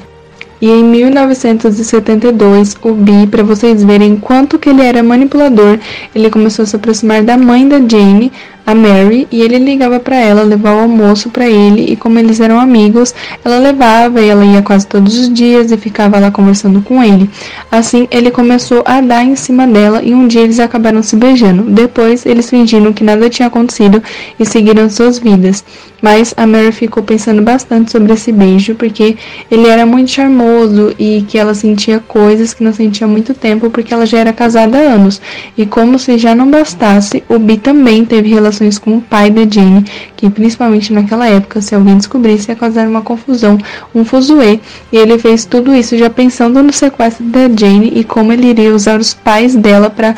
E 0.62 0.70
em 0.70 0.84
1972, 0.84 2.78
o 2.82 2.94
Bi, 2.94 3.28
para 3.28 3.44
vocês 3.44 3.84
verem 3.84 4.16
quanto 4.16 4.58
que 4.58 4.70
ele 4.70 4.84
era 4.84 5.04
manipulador, 5.04 5.78
ele 6.16 6.30
começou 6.30 6.64
a 6.64 6.66
se 6.68 6.76
aproximar 6.76 7.22
da 7.24 7.36
mãe 7.36 7.68
da 7.68 7.80
Jane, 7.80 8.32
a 8.66 8.76
Mary, 8.76 9.28
e 9.32 9.42
ele 9.42 9.58
ligava 9.58 10.00
para 10.00 10.16
ela, 10.16 10.44
levar 10.44 10.76
o 10.76 10.80
almoço 10.80 11.30
para 11.30 11.50
ele, 11.50 11.92
e 11.92 11.96
como 11.96 12.20
eles 12.20 12.40
eram 12.40 12.60
amigos, 12.60 13.14
ela 13.44 13.58
levava 13.58 14.22
e 14.22 14.30
ela 14.30 14.46
ia 14.46 14.62
quase 14.62 14.86
todos 14.86 15.18
os 15.18 15.34
dias 15.34 15.72
e 15.72 15.78
ficava 15.78 16.20
lá 16.20 16.32
conversando 16.32 16.82
com 16.82 17.04
ele. 17.04 17.30
Assim, 17.72 18.08
ele 18.12 18.30
começou 18.30 18.84
a 18.86 19.02
dar 19.02 19.24
em 19.24 19.36
cima 19.36 19.66
dela 19.66 20.02
e 20.04 20.14
um 20.14 20.28
dia 20.28 20.42
eles 20.42 20.60
acabaram 20.60 21.02
se 21.02 21.16
beijando. 21.16 21.64
Depois, 21.64 22.26
eles 22.26 22.50
fingiram 22.50 22.94
que 22.94 23.04
nada 23.04 23.30
tinha 23.30 23.48
acontecido 23.48 24.02
e 24.40 24.46
seguiram 24.46 24.90
suas 24.90 25.18
vidas. 25.18 25.64
Mas 26.02 26.34
a 26.36 26.48
Mary 26.48 26.72
ficou 26.72 27.04
pensando 27.04 27.44
bastante 27.44 27.92
sobre 27.92 28.14
esse 28.14 28.32
beijo, 28.32 28.74
porque 28.74 29.16
ele 29.50 29.68
era 29.68 29.86
muito 29.86 30.10
charmoso 30.10 30.96
e 30.98 31.24
que 31.28 31.38
ela 31.38 31.54
sentia 31.54 32.00
coisas 32.00 32.54
que 32.54 32.64
não 32.64 32.74
sentia 32.74 33.06
há 33.06 33.10
muito 33.10 33.36
tempo, 33.36 33.70
porque 33.70 33.94
ela 33.94 34.06
já 34.06 34.18
era 34.18 34.34
casada 34.34 34.78
há 34.78 34.82
anos. 34.82 35.22
E 35.56 35.66
como 35.66 36.00
se 36.00 36.18
já 36.18 36.34
não 36.34 36.50
bastasse, 36.50 37.24
o 37.30 37.38
Bi 37.38 37.58
também 37.58 38.04
teve 38.04 38.30
relações 38.30 38.51
relações 38.52 38.78
com 38.78 38.98
o 38.98 39.02
pai 39.02 39.30
da 39.30 39.42
Jane, 39.50 39.86
que 40.16 40.30
principalmente 40.30 40.92
naquela 40.92 41.28
época, 41.28 41.62
se 41.62 41.74
alguém 41.74 41.98
descobrisse, 41.98 42.52
ia 42.52 42.56
causar 42.56 42.88
uma 42.88 43.02
confusão, 43.02 43.58
um 43.96 44.04
fuzuê, 44.04 44.60
e 44.92 44.98
ele 44.98 45.18
fez 45.18 45.46
tudo 45.46 45.74
isso 45.74 45.98
já 45.98 46.10
pensando 46.10 46.62
no 46.62 46.74
sequestro 46.74 47.24
da 47.26 47.48
Jane 47.48 47.92
e 47.96 48.04
como 48.04 48.32
ele 48.34 48.48
iria 48.48 48.74
usar 48.74 49.00
os 49.00 49.14
pais 49.14 49.56
dela 49.56 49.90
para 49.90 50.16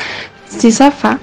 se 0.48 0.72
safar. 0.72 1.20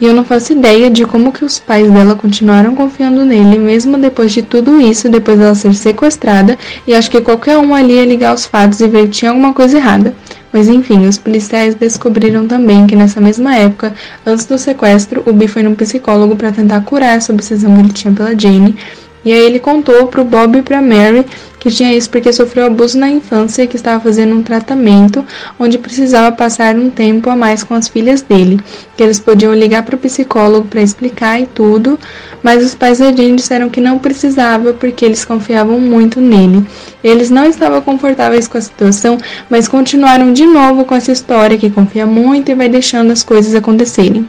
E 0.00 0.06
eu 0.06 0.12
não 0.12 0.24
faço 0.24 0.52
ideia 0.52 0.90
de 0.90 1.06
como 1.06 1.32
que 1.32 1.44
os 1.44 1.58
pais 1.58 1.90
dela 1.90 2.16
continuaram 2.16 2.74
confiando 2.74 3.24
nele, 3.24 3.58
mesmo 3.58 3.96
depois 3.96 4.32
de 4.32 4.42
tudo 4.42 4.80
isso, 4.80 5.08
depois 5.08 5.38
dela 5.38 5.54
ser 5.54 5.72
sequestrada, 5.74 6.58
e 6.86 6.94
acho 6.94 7.10
que 7.10 7.20
qualquer 7.20 7.56
um 7.58 7.74
ali 7.74 7.94
ia 7.94 8.04
ligar 8.04 8.34
os 8.34 8.44
fatos 8.44 8.80
e 8.80 8.88
ver 8.88 9.04
que 9.04 9.12
tinha 9.12 9.30
alguma 9.30 9.54
coisa 9.54 9.78
errada. 9.78 10.14
Mas 10.54 10.68
enfim, 10.68 11.04
os 11.08 11.18
policiais 11.18 11.74
descobriram 11.74 12.46
também 12.46 12.86
que 12.86 12.94
nessa 12.94 13.20
mesma 13.20 13.56
época, 13.56 13.92
antes 14.24 14.46
do 14.46 14.56
sequestro, 14.56 15.20
o 15.26 15.32
Bi 15.32 15.48
foi 15.48 15.64
num 15.64 15.74
psicólogo 15.74 16.36
para 16.36 16.52
tentar 16.52 16.80
curar 16.82 17.16
essa 17.16 17.32
obsessão 17.32 17.74
que 17.74 17.80
ele 17.80 17.92
tinha 17.92 18.14
pela 18.14 18.38
Jane. 18.38 18.76
E 19.24 19.32
aí 19.32 19.40
ele 19.40 19.58
contou 19.58 20.06
pro 20.06 20.24
Bob 20.24 20.58
e 20.58 20.62
pra 20.62 20.82
Mary 20.82 21.24
que 21.64 21.70
tinha 21.70 21.94
isso 21.94 22.10
porque 22.10 22.30
sofreu 22.30 22.66
abuso 22.66 22.98
na 22.98 23.08
infância 23.08 23.62
e 23.62 23.66
que 23.66 23.76
estava 23.76 23.98
fazendo 23.98 24.34
um 24.34 24.42
tratamento 24.42 25.24
onde 25.58 25.78
precisava 25.78 26.30
passar 26.30 26.76
um 26.76 26.90
tempo 26.90 27.30
a 27.30 27.36
mais 27.36 27.64
com 27.64 27.72
as 27.72 27.88
filhas 27.88 28.20
dele, 28.20 28.60
que 28.94 29.02
eles 29.02 29.18
podiam 29.18 29.54
ligar 29.54 29.82
para 29.82 29.96
o 29.96 29.98
psicólogo 29.98 30.68
para 30.68 30.82
explicar 30.82 31.40
e 31.40 31.46
tudo, 31.46 31.98
mas 32.42 32.62
os 32.62 32.74
pais 32.74 32.98
da 32.98 33.06
Jane 33.06 33.36
disseram 33.36 33.70
que 33.70 33.80
não 33.80 33.98
precisava 33.98 34.74
porque 34.74 35.06
eles 35.06 35.24
confiavam 35.24 35.80
muito 35.80 36.20
nele. 36.20 36.66
Eles 37.02 37.30
não 37.30 37.46
estavam 37.46 37.80
confortáveis 37.80 38.46
com 38.46 38.58
a 38.58 38.60
situação, 38.60 39.16
mas 39.48 39.66
continuaram 39.66 40.34
de 40.34 40.44
novo 40.44 40.84
com 40.84 40.94
essa 40.94 41.12
história 41.12 41.56
que 41.56 41.70
confia 41.70 42.04
muito 42.04 42.50
e 42.50 42.54
vai 42.54 42.68
deixando 42.68 43.10
as 43.10 43.22
coisas 43.22 43.54
acontecerem. 43.54 44.28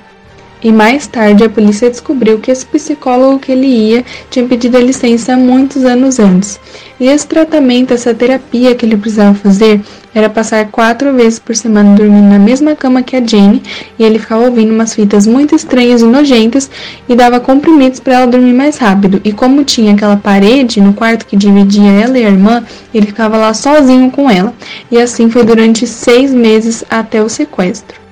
E 0.65 0.72
mais 0.72 1.05
tarde 1.05 1.43
a 1.43 1.50
polícia 1.50 1.91
descobriu 1.91 2.39
que 2.39 2.50
esse 2.50 2.65
psicólogo 2.65 3.38
que 3.38 3.51
ele 3.51 3.67
ia 3.67 4.03
tinha 4.31 4.48
pedido 4.48 4.75
a 4.75 4.79
licença 4.79 5.38
muitos 5.38 5.86
anos 5.86 6.19
antes. 6.19 6.60
E 7.00 7.05
esse 7.05 7.27
tratamento, 7.27 7.93
essa 7.93 8.15
terapia 8.15 8.74
que 8.74 8.84
ele 8.84 8.98
precisava 8.98 9.36
fazer, 9.36 9.79
era 10.12 10.27
passar 10.27 10.65
quatro 10.72 11.13
vezes 11.13 11.38
por 11.38 11.55
semana 11.55 11.95
dormindo 11.95 12.29
na 12.29 12.39
mesma 12.39 12.75
cama 12.75 13.03
que 13.03 13.15
a 13.15 13.24
Jane, 13.24 13.62
e 14.00 14.03
ele 14.03 14.17
ficava 14.17 14.45
ouvindo 14.45 14.74
umas 14.74 14.95
fitas 14.95 15.27
muito 15.27 15.53
estranhas 15.53 16.01
e 16.01 16.05
nojentas 16.05 16.67
e 17.07 17.13
dava 17.13 17.39
comprimidos 17.39 18.00
para 18.00 18.15
ela 18.15 18.25
dormir 18.25 18.53
mais 18.53 18.79
rápido. 18.79 19.22
E 19.24 19.31
como 19.31 19.63
tinha 19.63 19.93
aquela 19.93 20.17
parede 20.17 20.81
no 20.81 20.93
quarto 20.93 21.27
que 21.27 21.38
dividia 21.38 21.91
ela 21.91 22.17
e 22.17 22.25
a 22.25 22.29
irmã, 22.29 22.63
ele 22.91 23.05
ficava 23.05 23.38
lá 23.38 23.53
sozinho 23.53 24.10
com 24.10 24.27
ela. 24.31 24.51
E 24.89 24.98
assim 25.00 25.29
foi 25.29 25.43
durante 25.43 25.86
seis 25.86 26.34
meses 26.34 26.84
até 26.89 27.22
o 27.22 27.29
sequestro. 27.29 28.04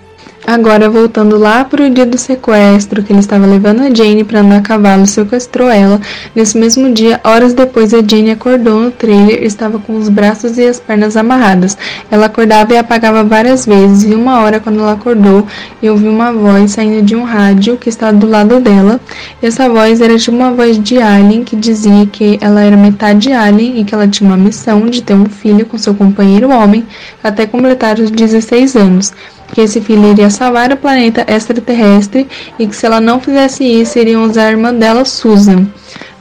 Agora, 0.45 0.89
voltando 0.89 1.37
lá 1.37 1.63
para 1.63 1.85
o 1.85 1.89
dia 1.89 2.05
do 2.05 2.17
sequestro, 2.17 3.01
que 3.01 3.13
ele 3.13 3.21
estava 3.21 3.45
levando 3.45 3.79
a 3.79 3.93
Jane 3.93 4.25
para 4.25 4.41
andar 4.41 4.57
a 4.57 4.61
cavalo, 4.61 5.07
sequestrou 5.07 5.69
ela. 5.69 6.01
Nesse 6.35 6.57
mesmo 6.57 6.91
dia, 6.93 7.21
horas 7.23 7.53
depois, 7.53 7.93
a 7.93 8.01
Jane 8.05 8.31
acordou 8.31 8.77
no 8.77 8.91
trailer 8.91 9.41
e 9.41 9.45
estava 9.45 9.79
com 9.79 9.95
os 9.95 10.09
braços 10.09 10.57
e 10.57 10.67
as 10.67 10.81
pernas 10.81 11.15
amarradas. 11.15 11.77
Ela 12.11 12.25
acordava 12.25 12.73
e 12.73 12.77
apagava 12.77 13.23
várias 13.23 13.65
vezes, 13.65 14.03
e 14.03 14.13
uma 14.13 14.41
hora, 14.41 14.59
quando 14.59 14.79
ela 14.79 14.91
acordou, 14.91 15.47
eu 15.81 15.93
ouvi 15.93 16.09
uma 16.09 16.33
voz 16.33 16.71
saindo 16.71 17.01
de 17.01 17.15
um 17.15 17.23
rádio 17.23 17.77
que 17.77 17.87
estava 17.87 18.11
do 18.11 18.27
lado 18.27 18.59
dela. 18.59 18.99
E 19.41 19.45
essa 19.45 19.69
voz 19.69 20.01
era 20.01 20.17
tipo 20.17 20.35
uma 20.35 20.51
voz 20.51 20.77
de 20.77 21.01
alien 21.01 21.45
que 21.45 21.55
dizia 21.55 22.05
que 22.05 22.37
ela 22.41 22.61
era 22.61 22.75
metade 22.75 23.31
alien 23.31 23.79
e 23.79 23.85
que 23.85 23.95
ela 23.95 24.09
tinha 24.09 24.29
uma 24.29 24.37
missão 24.37 24.87
de 24.87 25.01
ter 25.01 25.13
um 25.13 25.25
filho 25.25 25.65
com 25.65 25.77
seu 25.77 25.95
companheiro 25.95 26.49
homem 26.49 26.85
até 27.23 27.45
completar 27.45 27.97
os 27.97 28.11
16 28.11 28.75
anos 28.75 29.13
que 29.53 29.61
esse 29.61 29.79
filho 29.79 30.09
iria 30.09 30.31
salvar 30.31 30.71
o 30.73 30.77
planeta 30.77 31.23
extraterrestre 31.27 32.27
e 32.57 32.67
que 32.67 32.75
se 32.75 32.85
ela 32.85 32.99
não 32.99 33.21
fizesse 33.21 33.63
isso, 33.63 33.99
iriam 33.99 34.23
usar 34.23 34.47
a 34.47 34.51
irmã 34.51 34.73
dela, 34.73 35.05
Susan. 35.05 35.67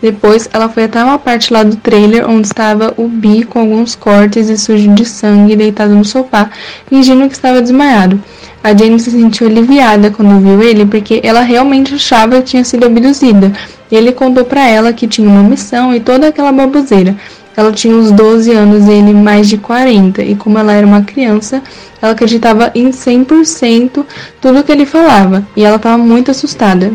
Depois, 0.02 0.48
ela 0.52 0.68
foi 0.68 0.84
até 0.84 1.02
uma 1.02 1.18
parte 1.18 1.52
lá 1.52 1.62
do 1.62 1.76
trailer 1.76 2.28
onde 2.28 2.46
estava 2.46 2.92
o 2.96 3.08
Bi 3.08 3.44
com 3.44 3.60
alguns 3.60 3.94
cortes 3.94 4.50
e 4.50 4.58
sujo 4.58 4.92
de 4.94 5.06
sangue 5.06 5.56
deitado 5.56 5.94
no 5.94 6.04
sofá, 6.04 6.50
fingindo 6.86 7.26
que 7.26 7.34
estava 7.34 7.62
desmaiado. 7.62 8.20
A 8.62 8.76
Jane 8.76 9.00
se 9.00 9.10
sentiu 9.10 9.46
aliviada 9.46 10.10
quando 10.10 10.40
viu 10.40 10.62
ele 10.62 10.84
porque 10.84 11.20
ela 11.24 11.40
realmente 11.40 11.94
achava 11.94 12.36
que 12.36 12.50
tinha 12.50 12.64
sido 12.64 12.84
abduzida. 12.84 13.52
Ele 13.90 14.12
contou 14.12 14.44
para 14.44 14.68
ela 14.68 14.92
que 14.92 15.08
tinha 15.08 15.28
uma 15.28 15.42
missão 15.42 15.94
e 15.94 16.00
toda 16.00 16.28
aquela 16.28 16.52
baboseira. 16.52 17.16
Ela 17.56 17.72
tinha 17.72 17.94
uns 17.94 18.10
12 18.10 18.50
anos 18.52 18.86
e 18.86 18.92
ele 18.92 19.12
mais 19.12 19.48
de 19.48 19.58
40, 19.58 20.22
e 20.22 20.34
como 20.34 20.58
ela 20.58 20.72
era 20.72 20.86
uma 20.86 21.02
criança, 21.02 21.62
ela 22.00 22.12
acreditava 22.12 22.70
em 22.74 22.90
100% 22.90 24.04
tudo 24.40 24.64
que 24.64 24.72
ele 24.72 24.86
falava, 24.86 25.46
e 25.56 25.64
ela 25.64 25.76
estava 25.76 25.98
muito 25.98 26.30
assustada. 26.30 26.92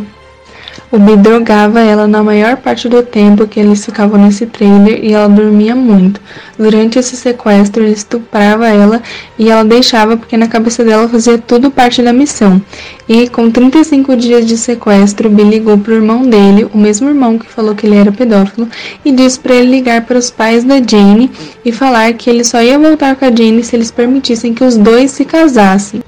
O 0.89 0.97
Bi 0.97 1.17
drogava 1.17 1.81
ela 1.81 2.07
na 2.07 2.23
maior 2.23 2.55
parte 2.55 2.87
do 2.87 3.03
tempo 3.03 3.45
que 3.45 3.59
eles 3.59 3.83
ficavam 3.83 4.17
nesse 4.21 4.45
trailer 4.45 5.03
e 5.03 5.11
ela 5.11 5.27
dormia 5.27 5.75
muito. 5.75 6.21
Durante 6.57 6.97
esse 6.97 7.17
sequestro, 7.17 7.83
ele 7.83 7.91
estuprava 7.91 8.69
ela 8.69 9.03
e 9.37 9.49
ela 9.49 9.65
deixava 9.65 10.15
porque 10.15 10.37
na 10.37 10.47
cabeça 10.47 10.85
dela 10.85 11.09
fazia 11.09 11.37
tudo 11.37 11.69
parte 11.69 12.01
da 12.01 12.13
missão. 12.13 12.61
E 13.07 13.27
com 13.27 13.51
35 13.51 14.15
dias 14.15 14.45
de 14.45 14.57
sequestro, 14.57 15.29
Bi 15.29 15.43
ligou 15.43 15.77
pro 15.77 15.93
irmão 15.93 16.25
dele, 16.25 16.69
o 16.73 16.77
mesmo 16.77 17.09
irmão 17.09 17.37
que 17.37 17.51
falou 17.51 17.75
que 17.75 17.85
ele 17.85 17.97
era 17.97 18.11
pedófilo, 18.13 18.69
e 19.03 19.11
disse 19.11 19.41
para 19.41 19.55
ele 19.55 19.69
ligar 19.71 20.05
para 20.05 20.17
os 20.17 20.31
pais 20.31 20.63
da 20.63 20.75
Jane 20.75 21.29
e 21.65 21.71
falar 21.73 22.13
que 22.13 22.29
ele 22.29 22.45
só 22.45 22.61
ia 22.61 22.79
voltar 22.79 23.17
com 23.17 23.25
a 23.25 23.29
Jane 23.29 23.61
se 23.61 23.75
eles 23.75 23.91
permitissem 23.91 24.53
que 24.53 24.63
os 24.63 24.77
dois 24.77 25.11
se 25.11 25.25
casassem. 25.25 26.01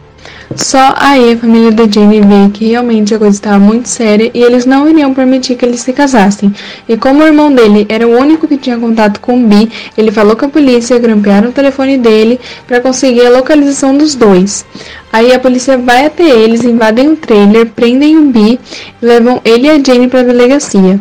Só 0.56 0.96
aí 0.98 1.34
a 1.34 1.38
família 1.38 1.72
da 1.72 1.88
Jane 1.88 2.22
vê 2.22 2.50
que 2.52 2.70
realmente 2.70 3.14
a 3.14 3.20
coisa 3.20 3.36
estava 3.36 3.60
muito 3.60 3.88
séria 3.88 4.32
e 4.34 4.42
eles 4.42 4.66
não 4.66 4.90
iriam 4.90 5.14
permitir 5.14 5.56
que 5.56 5.64
eles 5.64 5.82
se 5.82 5.94
casassem. 5.94 6.52
E 6.88 6.98
como 6.98 7.22
o 7.22 7.28
irmão 7.28 7.54
dele 7.54 7.86
era 7.88 8.08
o 8.08 8.18
único 8.18 8.48
que 8.48 8.58
tinha 8.58 8.78
contato 8.78 9.20
com 9.20 9.38
o 9.38 9.48
Bi, 9.48 9.70
ele 9.96 10.12
falou 10.12 10.36
com 10.36 10.46
a 10.46 10.50
polícia, 10.50 10.98
grampearam 10.98 11.50
o 11.50 11.54
telefone 11.54 12.00
dele 12.00 12.40
para 12.66 12.82
conseguir 12.82 13.28
a 13.28 13.30
localização 13.30 13.96
dos 13.96 14.16
dois. 14.16 14.66
Aí 15.14 15.32
a 15.34 15.40
polícia 15.40 15.78
vai 15.78 16.06
até 16.06 16.28
eles, 16.28 16.64
invadem 16.64 17.10
o 17.10 17.16
trailer, 17.16 17.68
prendem 17.68 18.18
o 18.18 18.26
Bi 18.32 18.60
e 19.02 19.06
levam 19.06 19.40
ele 19.46 19.68
e 19.68 19.70
a 19.70 19.74
Jane 19.74 20.08
para 20.08 20.22
a 20.22 20.24
delegacia. 20.24 21.00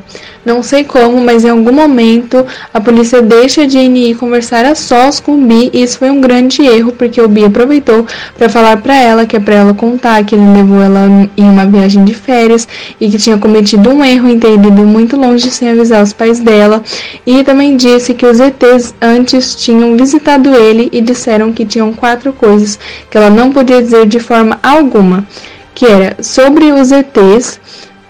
Não 0.49 0.63
sei 0.63 0.83
como, 0.83 1.21
mas 1.21 1.45
em 1.45 1.51
algum 1.51 1.73
momento 1.73 2.47
a 2.73 2.81
polícia 2.81 3.21
deixa 3.21 3.65
a 3.65 3.69
Jane 3.69 4.13
ir 4.13 4.15
conversar 4.15 4.65
a 4.65 4.75
sós 4.75 5.21
com 5.21 5.33
o 5.35 5.47
Bi 5.47 5.69
e 5.75 5.83
isso 5.83 5.99
foi 5.99 6.09
um 6.09 6.23
grande 6.23 6.63
erro 6.63 6.91
porque 6.91 7.21
o 7.21 7.29
Bi 7.29 7.45
aproveitou 7.45 8.07
para 8.35 8.49
falar 8.49 8.79
para 8.79 8.97
ela 8.97 9.27
que 9.27 9.37
é 9.37 9.41
para 9.41 9.57
ela 9.57 9.75
contar 9.75 10.25
que 10.25 10.35
ele 10.35 10.57
levou 10.57 10.81
ela 10.81 11.29
em 11.37 11.45
uma 11.45 11.67
viagem 11.67 12.03
de 12.03 12.15
férias 12.15 12.67
e 12.99 13.11
que 13.11 13.19
tinha 13.19 13.37
cometido 13.37 13.91
um 13.91 14.03
erro 14.03 14.27
em 14.27 14.39
ter 14.39 14.55
ido 14.55 14.71
muito 14.71 15.19
longe 15.19 15.51
sem 15.51 15.69
avisar 15.69 16.03
os 16.03 16.15
pais 16.15 16.41
dela 16.41 16.83
e 17.27 17.45
também 17.45 17.77
disse 17.77 18.15
que 18.15 18.25
os 18.25 18.41
ETs 18.41 18.95
antes 19.03 19.55
tinham 19.55 19.99
visitado 19.99 20.55
ele 20.55 20.89
e 20.91 21.03
disseram 21.03 21.53
que 21.53 21.67
tinham 21.67 21.93
quatro 21.93 22.33
coisas 22.33 22.79
que 23.11 23.19
ela 23.19 23.29
não 23.29 23.53
podia 23.53 23.83
dizer 23.83 24.07
de 24.07 24.19
forma 24.19 24.59
alguma, 24.63 25.27
que 25.75 25.85
era 25.85 26.17
sobre 26.23 26.73
os 26.73 26.91
ETs 26.91 27.61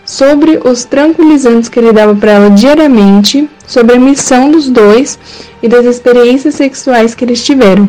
sobre 0.08 0.58
os 0.64 0.86
tranquilizantes 0.86 1.68
que 1.68 1.78
ele 1.78 1.92
dava 1.92 2.14
para 2.14 2.32
ela 2.32 2.50
diariamente, 2.50 3.46
sobre 3.66 3.94
a 3.94 3.98
missão 3.98 4.50
dos 4.50 4.70
dois 4.70 5.18
e 5.62 5.68
das 5.68 5.84
experiências 5.84 6.54
sexuais 6.54 7.14
que 7.14 7.26
eles 7.26 7.44
tiveram. 7.44 7.86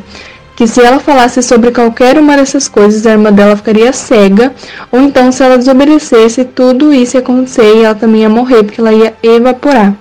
Que 0.54 0.68
se 0.68 0.82
ela 0.82 1.00
falasse 1.00 1.42
sobre 1.42 1.72
qualquer 1.72 2.18
uma 2.18 2.36
dessas 2.36 2.68
coisas, 2.68 3.08
a 3.08 3.12
irmã 3.12 3.32
dela 3.32 3.56
ficaria 3.56 3.94
cega, 3.94 4.52
ou 4.92 5.00
então 5.00 5.32
se 5.32 5.42
ela 5.42 5.58
desobedecesse, 5.58 6.44
tudo 6.44 6.94
isso 6.94 7.16
ia 7.16 7.22
acontecer 7.22 7.78
e 7.78 7.84
ela 7.84 7.96
também 7.96 8.24
ia 8.24 8.30
morrer, 8.30 8.64
porque 8.64 8.82
ela 8.82 8.92
ia 8.92 9.14
evaporar. 9.24 9.96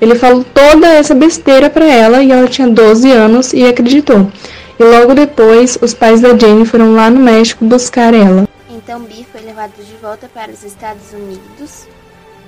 Ele 0.00 0.16
falou 0.16 0.44
toda 0.52 0.88
essa 0.88 1.14
besteira 1.14 1.70
para 1.70 1.84
ela 1.84 2.20
e 2.20 2.32
ela 2.32 2.48
tinha 2.48 2.66
12 2.66 3.12
anos 3.12 3.52
e 3.52 3.62
acreditou. 3.64 4.28
E 4.76 4.82
logo 4.82 5.14
depois, 5.14 5.78
os 5.80 5.94
pais 5.94 6.20
da 6.20 6.36
Jane 6.36 6.66
foram 6.66 6.94
lá 6.96 7.08
no 7.08 7.20
México 7.20 7.64
buscar 7.64 8.12
ela. 8.12 8.49
Então 8.90 9.04
Bi 9.04 9.22
foi 9.22 9.42
levado 9.42 9.72
de 9.84 9.96
volta 9.98 10.28
para 10.28 10.50
os 10.50 10.64
Estados 10.64 11.12
Unidos, 11.12 11.86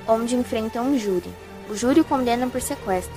onde 0.09 0.35
enfrenta 0.35 0.83
um 0.83 0.99
júri. 0.99 1.33
O 1.71 1.77
júri 1.77 2.01
o 2.01 2.05
condena 2.05 2.49
por 2.49 2.61
sequestro. 2.61 3.15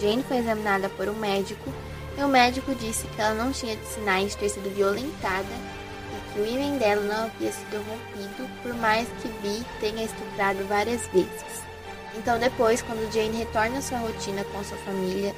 Jane 0.00 0.24
foi 0.24 0.38
examinada 0.38 0.88
por 0.88 1.08
um 1.08 1.14
médico 1.14 1.72
e 2.18 2.20
o 2.24 2.26
médico 2.26 2.74
disse 2.74 3.06
que 3.06 3.20
ela 3.20 3.32
não 3.32 3.52
tinha 3.52 3.78
sinais 3.84 4.32
de 4.32 4.38
ter 4.38 4.48
sido 4.48 4.74
violentada 4.74 5.46
e 5.46 6.32
que 6.32 6.40
o 6.40 6.46
ímã 6.48 6.76
dela 6.76 7.00
não 7.02 7.26
havia 7.26 7.52
sido 7.52 7.76
rompido, 7.76 8.50
por 8.60 8.74
mais 8.74 9.06
que 9.22 9.28
Bi 9.28 9.64
tenha 9.78 10.02
estuprado 10.02 10.64
várias 10.64 11.06
vezes. 11.12 11.62
Então 12.16 12.40
depois, 12.40 12.82
quando 12.82 13.08
Jane 13.12 13.38
retorna 13.38 13.78
à 13.78 13.82
sua 13.82 13.98
rotina 13.98 14.42
com 14.46 14.64
sua 14.64 14.78
família, 14.78 15.32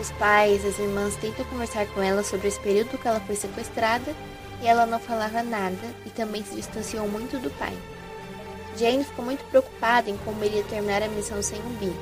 os 0.00 0.12
pais, 0.12 0.64
as 0.64 0.78
irmãs 0.78 1.16
tentam 1.16 1.44
conversar 1.46 1.86
com 1.86 2.00
ela 2.00 2.22
sobre 2.22 2.46
esse 2.46 2.60
período 2.60 2.96
que 2.96 3.08
ela 3.08 3.18
foi 3.18 3.34
sequestrada 3.34 4.14
e 4.62 4.66
ela 4.66 4.86
não 4.86 4.98
falava 4.98 5.42
nada 5.42 5.76
e 6.04 6.10
também 6.10 6.44
se 6.44 6.54
distanciou 6.54 7.08
muito 7.08 7.38
do 7.38 7.50
pai. 7.50 7.76
Jane 8.76 9.04
ficou 9.04 9.24
muito 9.24 9.44
preocupada 9.44 10.10
em 10.10 10.16
como 10.18 10.44
iria 10.44 10.62
terminar 10.64 11.02
a 11.02 11.08
missão 11.08 11.42
sem 11.42 11.58
o 11.58 11.70
Bi. 11.78 11.92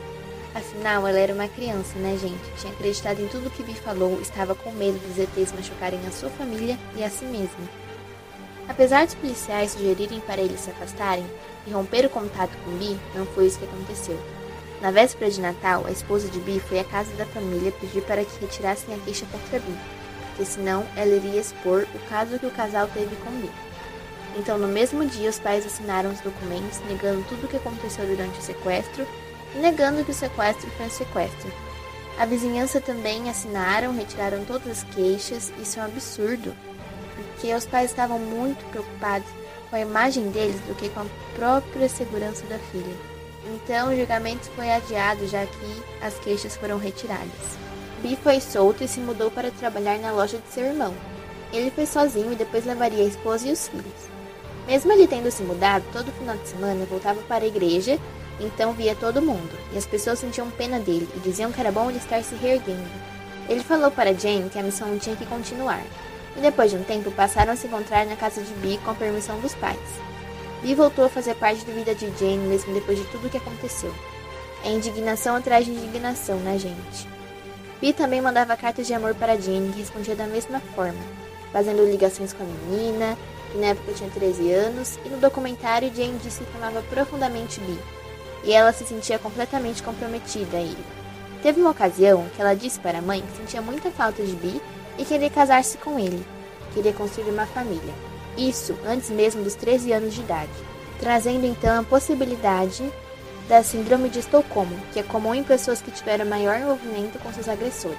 Afinal, 0.54 1.06
ela 1.06 1.18
era 1.18 1.34
uma 1.34 1.48
criança, 1.48 1.98
né, 1.98 2.16
gente? 2.20 2.42
Tinha 2.58 2.72
acreditado 2.72 3.20
em 3.20 3.28
tudo 3.28 3.50
que 3.50 3.62
Bi 3.62 3.74
falou, 3.74 4.20
estava 4.20 4.54
com 4.54 4.70
medo 4.72 4.98
dos 4.98 5.18
ETs 5.18 5.52
machucarem 5.52 6.00
a 6.06 6.10
sua 6.10 6.30
família 6.30 6.78
e 6.96 7.04
a 7.04 7.10
si 7.10 7.24
mesma. 7.24 7.68
Apesar 8.68 9.06
dos 9.06 9.14
policiais 9.14 9.72
sugerirem 9.72 10.20
para 10.20 10.42
eles 10.42 10.60
se 10.60 10.70
afastarem 10.70 11.26
e 11.66 11.70
romper 11.70 12.04
o 12.06 12.10
contato 12.10 12.56
com 12.64 12.70
Bi, 12.72 12.98
não 13.14 13.24
foi 13.26 13.46
isso 13.46 13.58
que 13.58 13.64
aconteceu. 13.64 14.18
Na 14.80 14.90
véspera 14.90 15.30
de 15.30 15.40
Natal, 15.40 15.84
a 15.86 15.90
esposa 15.90 16.28
de 16.28 16.38
Bi 16.40 16.60
foi 16.60 16.78
à 16.78 16.84
casa 16.84 17.12
da 17.14 17.26
família 17.26 17.72
pedir 17.72 18.02
para 18.02 18.24
que 18.24 18.40
retirassem 18.40 18.94
a 18.94 18.98
queixa 18.98 19.26
contra 19.32 19.58
Bi, 19.58 19.76
porque 20.38 20.44
senão 20.44 20.86
ela 20.94 21.16
iria 21.16 21.40
expor 21.40 21.84
o 21.92 22.08
caso 22.08 22.38
que 22.38 22.46
o 22.46 22.50
casal 22.52 22.86
teve 22.94 23.16
com. 23.16 23.48
Então, 24.38 24.56
no 24.56 24.68
mesmo 24.68 25.04
dia, 25.04 25.28
os 25.28 25.40
pais 25.40 25.66
assinaram 25.66 26.12
os 26.12 26.20
documentos 26.20 26.78
negando 26.88 27.24
tudo 27.28 27.46
o 27.46 27.48
que 27.48 27.56
aconteceu 27.56 28.06
durante 28.06 28.38
o 28.38 28.42
sequestro 28.42 29.04
e 29.56 29.58
negando 29.58 30.04
que 30.04 30.12
o 30.12 30.14
sequestro 30.14 30.70
foi 30.76 30.86
um 30.86 30.90
sequestro. 30.90 31.52
A 32.16 32.24
vizinhança 32.24 32.80
também 32.80 33.28
assinaram, 33.28 33.92
retiraram 33.92 34.44
todas 34.44 34.68
as 34.68 34.84
queixas. 34.94 35.52
Isso 35.60 35.80
é 35.80 35.82
um 35.82 35.86
absurdo, 35.86 36.54
porque 37.16 37.52
os 37.52 37.66
pais 37.66 37.90
estavam 37.90 38.20
muito 38.20 38.64
preocupados 38.66 39.28
com 39.68 39.74
a 39.74 39.80
imagem 39.80 40.30
deles 40.30 40.60
do 40.68 40.74
que 40.76 40.88
com 40.90 41.00
a 41.00 41.06
própria 41.34 41.88
segurança 41.88 42.46
da 42.46 42.58
filha. 42.58 42.96
Então, 43.54 43.88
o 43.88 43.96
julgamento 43.96 44.48
foi 44.54 44.70
adiado, 44.70 45.26
já 45.26 45.44
que 45.44 45.82
as 46.00 46.16
queixas 46.20 46.56
foram 46.56 46.78
retiradas. 46.78 47.67
Bi 48.02 48.16
foi 48.22 48.40
solto 48.40 48.84
e 48.84 48.88
se 48.88 49.00
mudou 49.00 49.30
para 49.30 49.50
trabalhar 49.50 49.98
na 49.98 50.12
loja 50.12 50.38
de 50.38 50.52
seu 50.52 50.64
irmão. 50.64 50.94
Ele 51.52 51.70
foi 51.70 51.86
sozinho 51.86 52.32
e 52.32 52.36
depois 52.36 52.64
levaria 52.64 53.02
a 53.02 53.08
esposa 53.08 53.48
e 53.48 53.52
os 53.52 53.68
filhos. 53.68 54.08
Mesmo 54.66 54.92
ele 54.92 55.08
tendo 55.08 55.30
se 55.30 55.42
mudado, 55.42 55.84
todo 55.92 56.12
final 56.12 56.36
de 56.36 56.48
semana 56.48 56.84
voltava 56.84 57.20
para 57.22 57.44
a 57.44 57.48
igreja, 57.48 57.98
então 58.38 58.72
via 58.72 58.94
todo 58.94 59.22
mundo, 59.22 59.50
e 59.72 59.78
as 59.78 59.86
pessoas 59.86 60.18
sentiam 60.18 60.50
pena 60.50 60.78
dele 60.78 61.08
e 61.16 61.20
diziam 61.20 61.50
que 61.50 61.60
era 61.60 61.72
bom 61.72 61.88
ele 61.88 61.98
estar 61.98 62.22
se 62.22 62.34
reerguendo. 62.34 62.88
Ele 63.48 63.64
falou 63.64 63.90
para 63.90 64.12
Jane 64.12 64.50
que 64.50 64.58
a 64.58 64.62
missão 64.62 64.96
tinha 64.98 65.16
que 65.16 65.26
continuar, 65.26 65.82
e 66.36 66.40
depois 66.40 66.70
de 66.70 66.76
um 66.76 66.84
tempo 66.84 67.10
passaram 67.10 67.54
a 67.54 67.56
se 67.56 67.66
encontrar 67.66 68.06
na 68.06 68.14
casa 68.14 68.42
de 68.42 68.52
Bi 68.54 68.78
com 68.84 68.90
a 68.90 68.94
permissão 68.94 69.40
dos 69.40 69.54
pais. 69.54 69.78
Bi 70.62 70.74
voltou 70.74 71.06
a 71.06 71.08
fazer 71.08 71.34
parte 71.34 71.64
da 71.64 71.72
vida 71.72 71.94
de 71.94 72.06
Jane 72.18 72.46
mesmo 72.46 72.74
depois 72.74 72.98
de 72.98 73.04
tudo 73.06 73.26
o 73.26 73.30
que 73.30 73.38
aconteceu. 73.38 73.92
É 74.64 74.70
indignação 74.70 75.34
atrás 75.34 75.64
de 75.64 75.72
indignação, 75.72 76.36
né, 76.40 76.58
gente? 76.58 77.17
Bi 77.80 77.92
também 77.92 78.20
mandava 78.20 78.56
cartas 78.56 78.86
de 78.86 78.94
amor 78.94 79.14
para 79.14 79.40
Jane, 79.40 79.72
que 79.72 79.78
respondia 79.78 80.16
da 80.16 80.26
mesma 80.26 80.60
forma, 80.74 80.98
fazendo 81.52 81.84
ligações 81.84 82.32
com 82.32 82.42
a 82.42 82.46
menina, 82.46 83.16
que 83.52 83.58
na 83.58 83.68
época 83.68 83.92
tinha 83.92 84.10
13 84.10 84.50
anos, 84.50 84.98
e 85.04 85.08
no 85.08 85.18
documentário 85.18 85.94
Jane 85.94 86.18
disse 86.18 86.42
que 86.42 86.56
amava 86.56 86.82
profundamente 86.90 87.60
Bi, 87.60 87.78
e 88.42 88.52
ela 88.52 88.72
se 88.72 88.84
sentia 88.84 89.18
completamente 89.18 89.82
comprometida 89.82 90.56
a 90.56 90.60
ele. 90.60 90.84
Teve 91.40 91.60
uma 91.60 91.70
ocasião 91.70 92.26
que 92.34 92.40
ela 92.40 92.54
disse 92.54 92.80
para 92.80 92.98
a 92.98 93.02
mãe 93.02 93.22
que 93.22 93.36
sentia 93.36 93.62
muita 93.62 93.92
falta 93.92 94.24
de 94.24 94.34
Bi 94.34 94.60
e 94.98 95.04
queria 95.04 95.30
casar-se 95.30 95.78
com 95.78 96.00
ele, 96.00 96.26
queria 96.74 96.92
construir 96.92 97.30
uma 97.30 97.46
família. 97.46 97.94
Isso 98.36 98.76
antes 98.84 99.08
mesmo 99.08 99.44
dos 99.44 99.54
13 99.54 99.92
anos 99.92 100.14
de 100.14 100.20
idade, 100.20 100.50
trazendo 100.98 101.46
então 101.46 101.78
a 101.78 101.84
possibilidade 101.84 102.92
da 103.48 103.62
Síndrome 103.62 104.10
de 104.10 104.18
Estocolmo, 104.18 104.78
que 104.92 105.00
é 105.00 105.02
comum 105.02 105.34
em 105.34 105.42
pessoas 105.42 105.80
que 105.80 105.90
tiveram 105.90 106.26
maior 106.26 106.60
envolvimento 106.60 107.18
com 107.18 107.32
seus 107.32 107.48
agressores. 107.48 107.98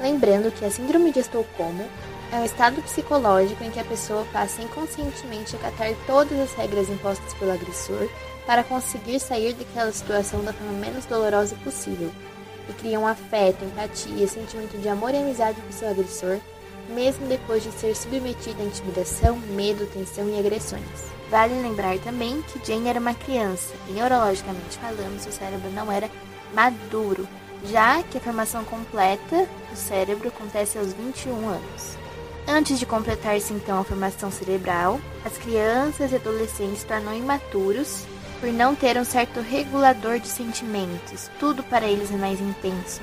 Lembrando 0.00 0.50
que 0.50 0.64
a 0.64 0.70
Síndrome 0.70 1.12
de 1.12 1.20
Estocolmo 1.20 1.86
é 2.32 2.36
um 2.36 2.44
estado 2.44 2.80
psicológico 2.80 3.62
em 3.62 3.70
que 3.70 3.78
a 3.78 3.84
pessoa 3.84 4.26
passa 4.32 4.62
inconscientemente 4.62 5.54
a 5.54 5.58
acatar 5.58 5.94
todas 6.06 6.40
as 6.40 6.54
regras 6.54 6.88
impostas 6.88 7.34
pelo 7.34 7.52
agressor 7.52 8.08
para 8.46 8.64
conseguir 8.64 9.20
sair 9.20 9.52
daquela 9.52 9.92
situação 9.92 10.42
da 10.42 10.54
forma 10.54 10.72
menos 10.72 11.04
dolorosa 11.04 11.54
possível, 11.62 12.10
e 12.68 12.72
cria 12.72 12.98
um 12.98 13.06
afeto, 13.06 13.64
empatia, 13.64 14.26
sentimento 14.26 14.78
de 14.78 14.88
amor 14.88 15.12
e 15.12 15.18
amizade 15.18 15.60
com 15.60 15.70
seu 15.70 15.90
agressor, 15.90 16.38
mesmo 16.88 17.26
depois 17.26 17.62
de 17.62 17.70
ser 17.72 17.94
submetido 17.94 18.62
a 18.62 18.66
intimidação, 18.66 19.36
medo, 19.36 19.86
tensão 19.86 20.28
e 20.28 20.38
agressões. 20.38 21.12
Vale 21.30 21.54
lembrar 21.62 21.98
também 21.98 22.42
que 22.42 22.64
Jane 22.64 22.88
era 22.88 23.00
uma 23.00 23.14
criança 23.14 23.74
e, 23.88 23.92
neurologicamente 23.92 24.78
falando, 24.78 25.20
seu 25.20 25.32
cérebro 25.32 25.70
não 25.70 25.90
era 25.90 26.10
maduro, 26.54 27.26
já 27.64 28.02
que 28.02 28.18
a 28.18 28.20
formação 28.20 28.64
completa 28.64 29.48
do 29.70 29.76
cérebro 29.76 30.28
acontece 30.28 30.78
aos 30.78 30.92
21 30.92 31.48
anos. 31.48 31.96
Antes 32.46 32.78
de 32.78 32.84
completar-se 32.84 33.52
então 33.52 33.80
a 33.80 33.84
formação 33.84 34.30
cerebral, 34.30 35.00
as 35.24 35.38
crianças 35.38 36.12
e 36.12 36.16
adolescentes 36.16 36.82
tornam 36.84 37.14
imaturos 37.14 38.04
por 38.40 38.52
não 38.52 38.74
ter 38.74 38.98
um 38.98 39.04
certo 39.04 39.40
regulador 39.40 40.18
de 40.18 40.26
sentimentos. 40.26 41.30
Tudo 41.38 41.62
para 41.62 41.86
eles 41.86 42.12
é 42.12 42.16
mais 42.16 42.40
intenso. 42.40 43.00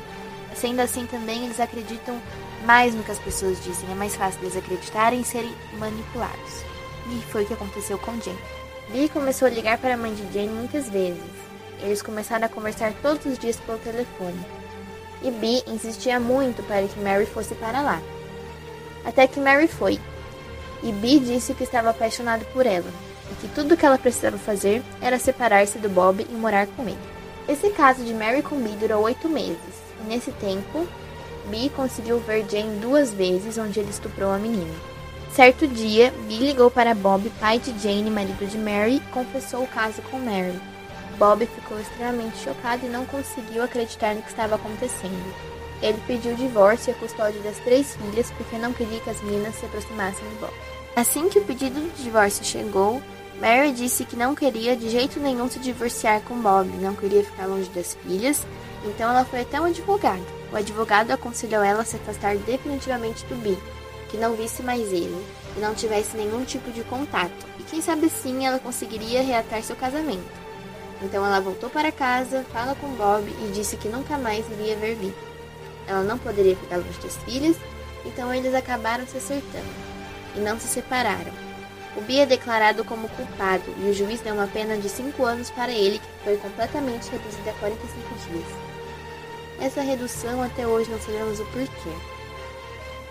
Sendo 0.54 0.82
assim, 0.82 1.06
também 1.06 1.46
eles 1.46 1.60
acreditam 1.60 2.20
mais 2.66 2.94
no 2.94 3.04
que 3.04 3.12
as 3.12 3.20
pessoas 3.20 3.64
dizem. 3.64 3.92
É 3.92 3.96
mais 3.96 4.16
fácil 4.16 4.40
eles 4.42 4.58
acreditarem 4.58 5.22
e 5.22 5.26
serem 5.26 5.54
manipulados. 5.78 6.64
E 7.12 7.22
foi 7.32 7.44
o 7.44 7.46
que 7.46 7.54
aconteceu 7.54 7.98
com 7.98 8.20
Jane. 8.20 8.38
Lee 8.92 9.10
começou 9.10 9.48
a 9.48 9.52
ligar 9.52 9.78
para 9.78 9.94
a 9.94 9.98
mãe 9.98 10.14
de 10.14 10.34
Jane 10.34 10.50
muitas 10.50 10.90
vezes. 10.90 11.22
Eles 11.82 12.02
começaram 12.02 12.46
a 12.46 12.50
conversar 12.50 12.94
todos 13.02 13.26
os 13.26 13.40
dias 13.40 13.58
pelo 13.58 13.78
telefone. 13.80 14.40
E 15.22 15.32
Bee 15.32 15.64
insistia 15.68 16.20
muito 16.20 16.64
para 16.64 16.88
que 16.88 17.00
Mary 17.00 17.26
fosse 17.26 17.56
para 17.56 17.82
lá. 17.82 18.02
Até 19.06 19.28
que 19.28 19.40
Mary 19.40 19.68
foi. 19.68 20.00
E 20.82 20.92
Bee 20.92 21.20
disse 21.20 21.54
que 21.54 21.64
estava 21.64 21.90
apaixonado 21.90 22.46
por 22.54 22.66
ela 22.66 22.90
e 23.32 23.36
que 23.36 23.48
tudo 23.54 23.74
o 23.74 23.78
que 23.78 23.86
ela 23.86 23.98
precisava 23.98 24.38
fazer 24.38 24.82
era 25.02 25.20
separar-se 25.20 25.78
do 25.78 25.90
Bob 25.90 26.26
e 26.28 26.34
morar 26.34 26.68
com 26.68 26.84
ele. 26.84 26.98
Esse 27.48 27.70
caso 27.72 28.04
de 28.04 28.14
Mary 28.14 28.42
com 28.42 28.58
Bee 28.58 28.76
durou 28.76 29.04
oito 29.04 29.28
meses, 29.28 29.58
e 30.02 30.08
nesse 30.08 30.32
tempo, 30.34 30.88
Bee 31.48 31.70
conseguiu 31.70 32.20
ver 32.20 32.46
Jane 32.50 32.80
duas 32.80 33.14
vezes 33.14 33.58
onde 33.58 33.80
ele 33.80 33.90
estuprou 33.90 34.32
a 34.32 34.38
menina. 34.38 34.74
Certo 35.34 35.68
dia, 35.68 36.14
Bee 36.28 36.40
ligou 36.40 36.70
para 36.72 36.94
Bob, 36.94 37.30
pai 37.40 37.60
de 37.60 37.78
Jane, 37.80 38.10
marido 38.10 38.46
de 38.48 38.58
Mary, 38.58 38.96
e 38.96 39.12
confessou 39.12 39.64
o 39.64 39.68
caso 39.68 40.02
com 40.04 40.18
Mary. 40.18 40.60
Bob 41.18 41.46
ficou 41.46 41.80
extremamente 41.80 42.38
chocado 42.38 42.86
e 42.86 42.90
não 42.90 43.06
conseguiu 43.06 43.62
acreditar 43.62 44.16
no 44.16 44.22
que 44.22 44.30
estava 44.30 44.56
acontecendo. 44.56 45.36
Ele 45.82 45.98
pediu 46.08 46.34
o 46.34 46.36
divórcio 46.36 46.92
e 46.92 46.94
a 46.94 46.98
custódia 46.98 47.42
das 47.42 47.58
três 47.60 47.96
filhas 47.96 48.32
porque 48.32 48.58
não 48.58 48.74
queria 48.74 49.00
que 49.00 49.10
as 49.10 49.22
meninas 49.22 49.56
se 49.56 49.66
aproximassem 49.66 50.28
de 50.30 50.36
Bob. 50.36 50.54
Assim 50.96 51.30
que 51.30 51.40
o 51.40 51.46
pedido 51.46 51.80
de 51.80 52.04
divórcio 52.04 52.44
chegou, 52.44 53.02
Mary 53.40 53.72
disse 53.72 54.04
que 54.04 54.16
não 54.16 54.36
queria 54.36 54.76
de 54.76 54.90
jeito 54.90 55.20
nenhum 55.20 55.50
se 55.50 55.60
divorciar 55.60 56.22
com 56.22 56.36
Bob, 56.42 56.68
não 56.82 56.96
queria 56.96 57.24
ficar 57.24 57.46
longe 57.46 57.70
das 57.70 57.96
filhas, 57.96 58.46
então 58.84 59.10
ela 59.10 59.24
foi 59.24 59.42
até 59.42 59.62
um 59.62 59.66
advogado. 59.66 60.39
O 60.52 60.56
advogado 60.56 61.12
aconselhou 61.12 61.64
ela 61.64 61.82
a 61.82 61.86
se 61.86 61.96
afastar 61.98 62.36
definitivamente 62.38 63.26
do 63.26 63.36
Bi, 63.36 63.58
que 64.10 64.18
não 64.18 64.34
visse 64.34 64.64
mais 64.64 64.92
ele 64.92 65.26
e 65.56 65.60
não 65.60 65.76
tivesse 65.76 66.18
nenhum 66.18 66.44
tipo 66.44 66.72
de 66.72 66.84
contato, 66.84 67.46
e 67.60 67.64
quem 67.64 67.82
sabe 67.82 68.08
assim 68.08 68.46
ela 68.46 68.60
conseguiria 68.60 69.22
reatar 69.22 69.62
seu 69.62 69.76
casamento. 69.76 70.40
Então 71.02 71.26
ela 71.26 71.40
voltou 71.40 71.70
para 71.70 71.92
casa, 71.92 72.46
fala 72.52 72.76
com 72.76 72.88
Bob 72.96 73.30
e 73.30 73.52
disse 73.52 73.78
que 73.78 73.88
nunca 73.88 74.18
mais 74.18 74.46
iria 74.52 74.76
ver 74.76 74.96
Vi. 74.96 75.14
Ela 75.88 76.04
não 76.04 76.18
poderia 76.18 76.56
ficar 76.56 76.78
longe 76.78 77.00
das 77.00 77.16
filhas, 77.18 77.56
então 78.06 78.34
eles 78.34 78.54
acabaram 78.54 79.06
se 79.08 79.18
acertando 79.18 79.70
e 80.36 80.40
não 80.40 80.60
se 80.60 80.68
separaram. 80.68 81.32
O 81.96 82.02
Bi 82.02 82.20
é 82.20 82.26
declarado 82.26 82.84
como 82.84 83.10
culpado 83.10 83.64
e 83.78 83.90
o 83.90 83.94
juiz 83.94 84.20
deu 84.22 84.34
uma 84.34 84.48
pena 84.48 84.78
de 84.78 84.90
5 84.90 85.24
anos 85.26 85.50
para 85.50 85.72
ele, 85.72 86.00
que 86.00 86.24
foi 86.24 86.38
completamente 86.38 87.10
reduzida 87.10 87.52
a 87.52 87.54
45 87.54 88.32
dias. 88.32 88.69
Essa 89.62 89.82
redução 89.82 90.42
até 90.42 90.66
hoje 90.66 90.90
não 90.90 91.00
sabemos 91.00 91.40
o 91.40 91.46
porquê. 91.46 91.96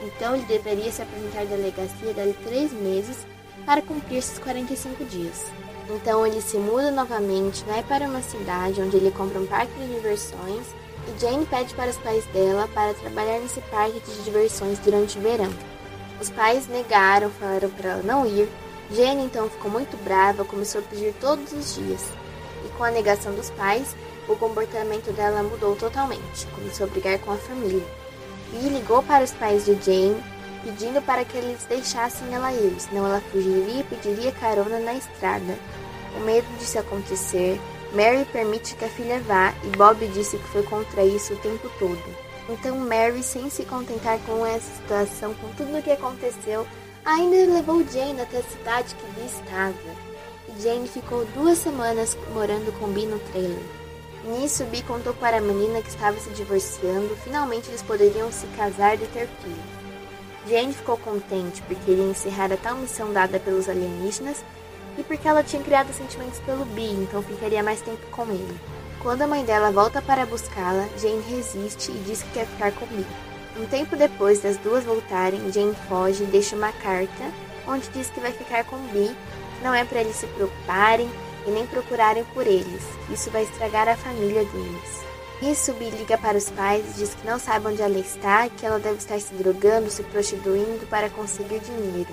Então 0.00 0.34
ele 0.34 0.44
deveria 0.46 0.90
se 0.90 1.02
apresentar 1.02 1.42
à 1.42 1.44
delegacia 1.44 2.14
dali 2.14 2.34
3 2.44 2.72
meses 2.72 3.26
para 3.66 3.82
cumprir 3.82 4.18
esses 4.18 4.38
45 4.38 5.04
dias. 5.04 5.46
Então 5.90 6.26
ele 6.26 6.40
se 6.40 6.56
muda 6.56 6.90
novamente, 6.90 7.64
vai 7.64 7.82
para 7.82 8.06
uma 8.06 8.22
cidade 8.22 8.80
onde 8.80 8.96
ele 8.96 9.10
compra 9.10 9.40
um 9.40 9.46
parque 9.46 9.72
de 9.74 9.94
diversões 9.94 10.66
e 11.06 11.20
Jane 11.20 11.46
pede 11.46 11.74
para 11.74 11.90
os 11.90 11.96
pais 11.96 12.24
dela 12.26 12.68
para 12.74 12.94
trabalhar 12.94 13.40
nesse 13.40 13.60
parque 13.62 14.00
de 14.00 14.22
diversões 14.22 14.78
durante 14.78 15.18
o 15.18 15.20
verão. 15.20 15.52
Os 16.20 16.30
pais 16.30 16.66
negaram, 16.66 17.30
falaram 17.30 17.70
para 17.70 17.90
ela 17.90 18.02
não 18.02 18.26
ir. 18.26 18.48
Jane 18.90 19.24
então 19.24 19.48
ficou 19.48 19.70
muito 19.70 19.96
brava, 20.02 20.44
começou 20.44 20.80
a 20.80 20.84
pedir 20.84 21.14
todos 21.20 21.52
os 21.52 21.74
dias. 21.74 22.04
E 22.64 22.68
com 22.76 22.84
a 22.84 22.90
negação 22.90 23.34
dos 23.34 23.50
pais, 23.50 23.94
o 24.28 24.36
comportamento 24.36 25.12
dela 25.12 25.42
mudou 25.42 25.74
totalmente. 25.74 26.46
Começou 26.54 26.86
a 26.86 26.90
brigar 26.90 27.18
com 27.20 27.32
a 27.32 27.36
família. 27.36 27.84
E 28.52 28.68
ligou 28.68 29.02
para 29.02 29.24
os 29.24 29.32
pais 29.32 29.64
de 29.64 29.74
Jane, 29.74 30.22
pedindo 30.62 31.02
para 31.02 31.24
que 31.24 31.36
eles 31.36 31.64
deixassem 31.68 32.34
ela 32.34 32.52
ir, 32.52 32.74
senão 32.78 33.06
ela 33.06 33.22
fugiria 33.32 33.80
e 33.80 33.84
pediria 33.84 34.32
carona 34.32 34.78
na 34.78 34.94
estrada. 34.94 35.58
Com 36.12 36.20
medo 36.20 36.46
disso 36.58 36.78
acontecer, 36.78 37.60
Mary 37.92 38.24
permite 38.32 38.74
que 38.74 38.84
a 38.84 38.88
filha 38.88 39.20
vá 39.20 39.54
e 39.64 39.76
Bob 39.76 40.06
disse 40.08 40.36
que 40.36 40.48
foi 40.48 40.62
contra 40.62 41.04
isso 41.04 41.34
o 41.34 41.38
tempo 41.38 41.70
todo. 41.78 42.02
Então 42.48 42.76
Mary, 42.78 43.22
sem 43.22 43.50
se 43.50 43.64
contentar 43.64 44.18
com 44.26 44.44
essa 44.44 44.74
situação, 44.76 45.34
com 45.34 45.48
tudo 45.52 45.78
o 45.78 45.82
que 45.82 45.90
aconteceu, 45.90 46.66
ainda 47.04 47.52
levou 47.52 47.86
Jane 47.86 48.20
até 48.20 48.38
a 48.38 48.42
cidade 48.42 48.94
que 48.94 49.06
Bee 49.12 49.26
estava. 49.26 49.74
E 50.48 50.62
Jane 50.62 50.88
ficou 50.88 51.24
duas 51.34 51.58
semanas 51.58 52.16
morando 52.32 52.72
com 52.78 52.88
Bee 52.88 53.06
no 53.06 53.18
trailer. 53.18 53.77
Nisso, 54.24 54.64
Bee 54.64 54.82
contou 54.82 55.14
para 55.14 55.38
a 55.38 55.40
menina 55.40 55.80
que 55.80 55.88
estava 55.88 56.18
se 56.18 56.30
divorciando, 56.30 57.16
finalmente 57.22 57.68
eles 57.68 57.82
poderiam 57.82 58.30
se 58.32 58.46
casar 58.48 58.94
e 58.96 59.06
ter 59.06 59.28
filhos. 59.42 59.88
Jane 60.48 60.72
ficou 60.72 60.96
contente 60.96 61.62
porque 61.62 61.90
iria 61.90 62.04
encerrar 62.04 62.52
a 62.52 62.56
tal 62.56 62.76
missão 62.76 63.12
dada 63.12 63.38
pelos 63.38 63.68
alienígenas 63.68 64.42
e 64.96 65.02
porque 65.02 65.28
ela 65.28 65.44
tinha 65.44 65.62
criado 65.62 65.92
sentimentos 65.92 66.40
pelo 66.40 66.64
Bi, 66.64 66.90
então 66.90 67.22
ficaria 67.22 67.62
mais 67.62 67.80
tempo 67.80 68.04
com 68.10 68.24
ele. 68.24 68.60
Quando 69.00 69.22
a 69.22 69.26
mãe 69.26 69.44
dela 69.44 69.70
volta 69.70 70.02
para 70.02 70.26
buscá-la, 70.26 70.88
Jane 70.98 71.22
resiste 71.28 71.92
e 71.92 71.98
diz 71.98 72.22
que 72.22 72.30
quer 72.32 72.46
ficar 72.46 72.72
com 72.72 72.86
Bi. 72.86 73.06
Um 73.56 73.66
tempo 73.66 73.96
depois 73.96 74.40
das 74.40 74.56
duas 74.56 74.84
voltarem, 74.84 75.52
Jane 75.52 75.76
foge 75.88 76.24
e 76.24 76.26
deixa 76.26 76.56
uma 76.56 76.72
carta 76.72 77.24
onde 77.66 77.88
diz 77.90 78.08
que 78.10 78.20
vai 78.20 78.32
ficar 78.32 78.64
com 78.64 78.78
Bi, 78.88 79.14
não 79.62 79.74
é 79.74 79.84
para 79.84 80.00
eles 80.00 80.16
se 80.16 80.26
preocuparem 80.26 81.08
e 81.46 81.50
nem 81.50 81.66
procurarem 81.66 82.24
por 82.34 82.46
eles. 82.46 82.82
Isso 83.10 83.30
vai 83.30 83.42
estragar 83.42 83.88
a 83.88 83.96
família 83.96 84.44
deles. 84.44 85.08
Isso, 85.40 85.72
Bi 85.74 85.88
liga 85.90 86.18
para 86.18 86.36
os 86.36 86.50
pais 86.50 86.84
e 86.90 86.98
diz 86.98 87.14
que 87.14 87.26
não 87.26 87.38
sabe 87.38 87.68
onde 87.68 87.80
ela 87.80 87.98
está, 87.98 88.48
que 88.48 88.66
ela 88.66 88.78
deve 88.78 88.96
estar 88.96 89.20
se 89.20 89.32
drogando, 89.34 89.88
se 89.88 90.02
prostituindo 90.02 90.84
para 90.88 91.08
conseguir 91.10 91.60
dinheiro. 91.60 92.12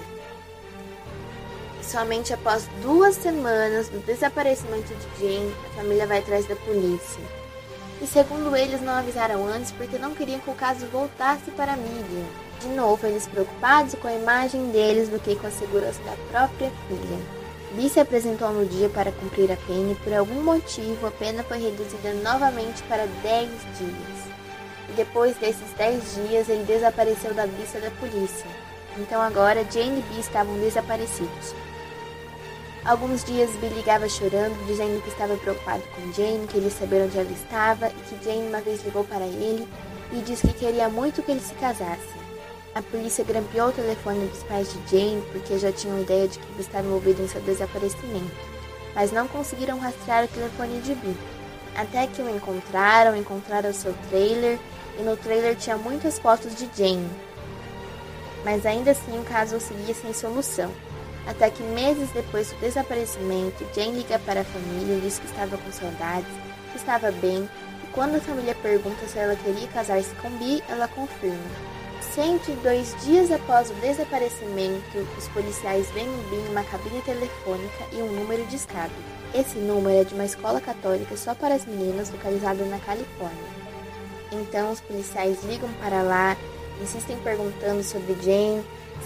Somente 1.81 2.33
após 2.33 2.67
duas 2.81 3.15
semanas 3.15 3.89
do 3.89 3.99
desaparecimento 4.05 4.93
de 4.93 5.19
Jane, 5.19 5.55
a 5.65 5.75
família 5.77 6.05
vai 6.05 6.19
atrás 6.19 6.45
da 6.47 6.55
polícia. 6.55 7.23
E 8.01 8.05
segundo 8.05 8.55
eles, 8.55 8.81
não 8.81 8.93
avisaram 8.93 9.47
antes 9.47 9.71
porque 9.71 9.97
não 9.97 10.13
queriam 10.13 10.39
que 10.39 10.49
o 10.49 10.55
caso 10.55 10.85
voltasse 10.87 11.49
para 11.51 11.73
a 11.73 11.77
mídia. 11.77 12.25
De 12.61 12.67
novo, 12.69 13.07
eles 13.07 13.27
preocupados 13.27 13.95
com 13.95 14.07
a 14.07 14.13
imagem 14.13 14.69
deles 14.71 15.09
do 15.09 15.19
que 15.19 15.35
com 15.35 15.47
a 15.47 15.51
segurança 15.51 16.01
da 16.03 16.15
própria 16.29 16.71
filha. 16.87 17.44
Bee 17.75 17.89
se 17.89 17.99
apresentou 17.99 18.51
no 18.51 18.65
dia 18.65 18.87
para 18.87 19.11
cumprir 19.11 19.51
a 19.51 19.57
pena 19.57 19.91
e 19.91 19.95
por 19.95 20.13
algum 20.13 20.41
motivo 20.41 21.07
a 21.07 21.11
pena 21.11 21.43
foi 21.43 21.57
reduzida 21.57 22.13
novamente 22.23 22.81
para 22.83 23.05
10 23.21 23.49
dias. 23.77 24.25
E 24.89 24.93
depois 24.93 25.35
desses 25.35 25.73
10 25.77 26.15
dias 26.15 26.47
ele 26.47 26.63
desapareceu 26.63 27.33
da 27.33 27.45
vista 27.45 27.81
da 27.81 27.91
polícia. 27.91 28.47
Então 28.97 29.21
agora 29.21 29.65
Jane 29.69 29.99
e 29.99 30.03
Bee 30.03 30.21
estavam 30.21 30.57
desaparecidos. 30.59 31.53
Alguns 32.85 33.25
dias 33.25 33.49
Bill 33.57 33.71
ligava 33.71 34.07
chorando, 34.07 34.55
dizendo 34.67 35.01
que 35.01 35.09
estava 35.09 35.35
preocupado 35.35 35.83
com 35.95 36.13
Jane, 36.13 36.47
queria 36.47 36.71
saber 36.71 37.03
onde 37.03 37.17
ela 37.17 37.31
estava 37.31 37.89
e 37.89 37.93
que 38.07 38.23
Jane 38.23 38.47
uma 38.47 38.61
vez 38.61 38.85
ligou 38.85 39.03
para 39.03 39.25
ele 39.25 39.67
e 40.13 40.21
disse 40.21 40.47
que 40.47 40.53
queria 40.53 40.87
muito 40.87 41.21
que 41.21 41.31
eles 41.31 41.43
se 41.43 41.55
casassem. 41.55 42.24
A 42.75 42.81
polícia 42.81 43.23
grampeou 43.23 43.69
o 43.69 43.71
telefone 43.71 44.27
dos 44.27 44.43
pais 44.43 44.67
de 44.67 44.91
Jane 44.91 45.23
porque 45.31 45.57
já 45.57 45.71
tinham 45.71 46.01
ideia 46.01 46.27
de 46.27 46.37
que 46.37 46.45
Bill 46.45 46.59
estava 46.59 46.85
envolvido 46.85 47.23
em 47.23 47.27
seu 47.29 47.39
desaparecimento, 47.39 48.35
mas 48.93 49.13
não 49.13 49.29
conseguiram 49.29 49.79
rastrear 49.79 50.25
o 50.25 50.27
telefone 50.27 50.81
de 50.81 50.93
Bill. 50.93 51.15
Até 51.73 52.05
que 52.05 52.21
o 52.21 52.29
encontraram, 52.29 53.15
encontraram 53.15 53.71
seu 53.71 53.95
trailer 54.09 54.59
e 54.99 55.03
no 55.03 55.15
trailer 55.15 55.55
tinha 55.55 55.77
muitas 55.77 56.19
fotos 56.19 56.53
de 56.53 56.69
Jane. 56.75 57.09
Mas 58.43 58.65
ainda 58.65 58.91
assim 58.91 59.17
o 59.21 59.23
caso 59.23 59.57
seguia 59.61 59.95
sem 59.95 60.13
solução. 60.13 60.69
Até 61.25 61.49
que 61.49 61.63
meses 61.63 62.09
depois 62.09 62.51
do 62.51 62.59
desaparecimento, 62.59 63.65
Jane 63.73 63.99
liga 63.99 64.19
para 64.19 64.41
a 64.41 64.45
família 64.45 64.97
e 64.97 65.01
diz 65.01 65.17
que 65.17 65.27
estava 65.27 65.57
com 65.57 65.71
saudades, 65.71 66.27
que 66.73 66.77
estava 66.77 67.09
bem, 67.09 67.49
e 67.85 67.87
quando 67.93 68.15
a 68.15 68.19
família 68.19 68.53
pergunta 68.55 69.07
se 69.07 69.17
ela 69.17 69.37
queria 69.37 69.69
casar-se 69.69 70.13
com 70.15 70.29
Bi, 70.31 70.61
ela 70.67 70.89
confirma. 70.89 71.84
102 72.13 72.95
dias 73.03 73.31
após 73.31 73.69
o 73.69 73.73
desaparecimento, 73.75 74.97
os 75.17 75.27
policiais 75.29 75.89
veem 75.91 76.07
Bi 76.29 76.35
em 76.35 76.49
uma 76.49 76.63
cabine 76.63 77.01
telefônica 77.01 77.85
e 77.91 78.01
um 78.01 78.11
número 78.11 78.45
de 78.45 78.55
escada. 78.55 78.91
Esse 79.33 79.57
número 79.57 80.01
é 80.01 80.03
de 80.03 80.13
uma 80.13 80.25
escola 80.25 80.61
católica 80.61 81.17
só 81.17 81.33
para 81.35 81.55
as 81.55 81.65
meninas 81.65 82.09
localizada 82.09 82.63
na 82.65 82.79
Califórnia. 82.79 83.65
Então 84.31 84.71
os 84.71 84.79
policiais 84.81 85.43
ligam 85.43 85.69
para 85.81 86.01
lá, 86.01 86.37
insistem 86.81 87.17
perguntando 87.17 87.83
sobre 87.83 88.13
Jane, 88.21 88.63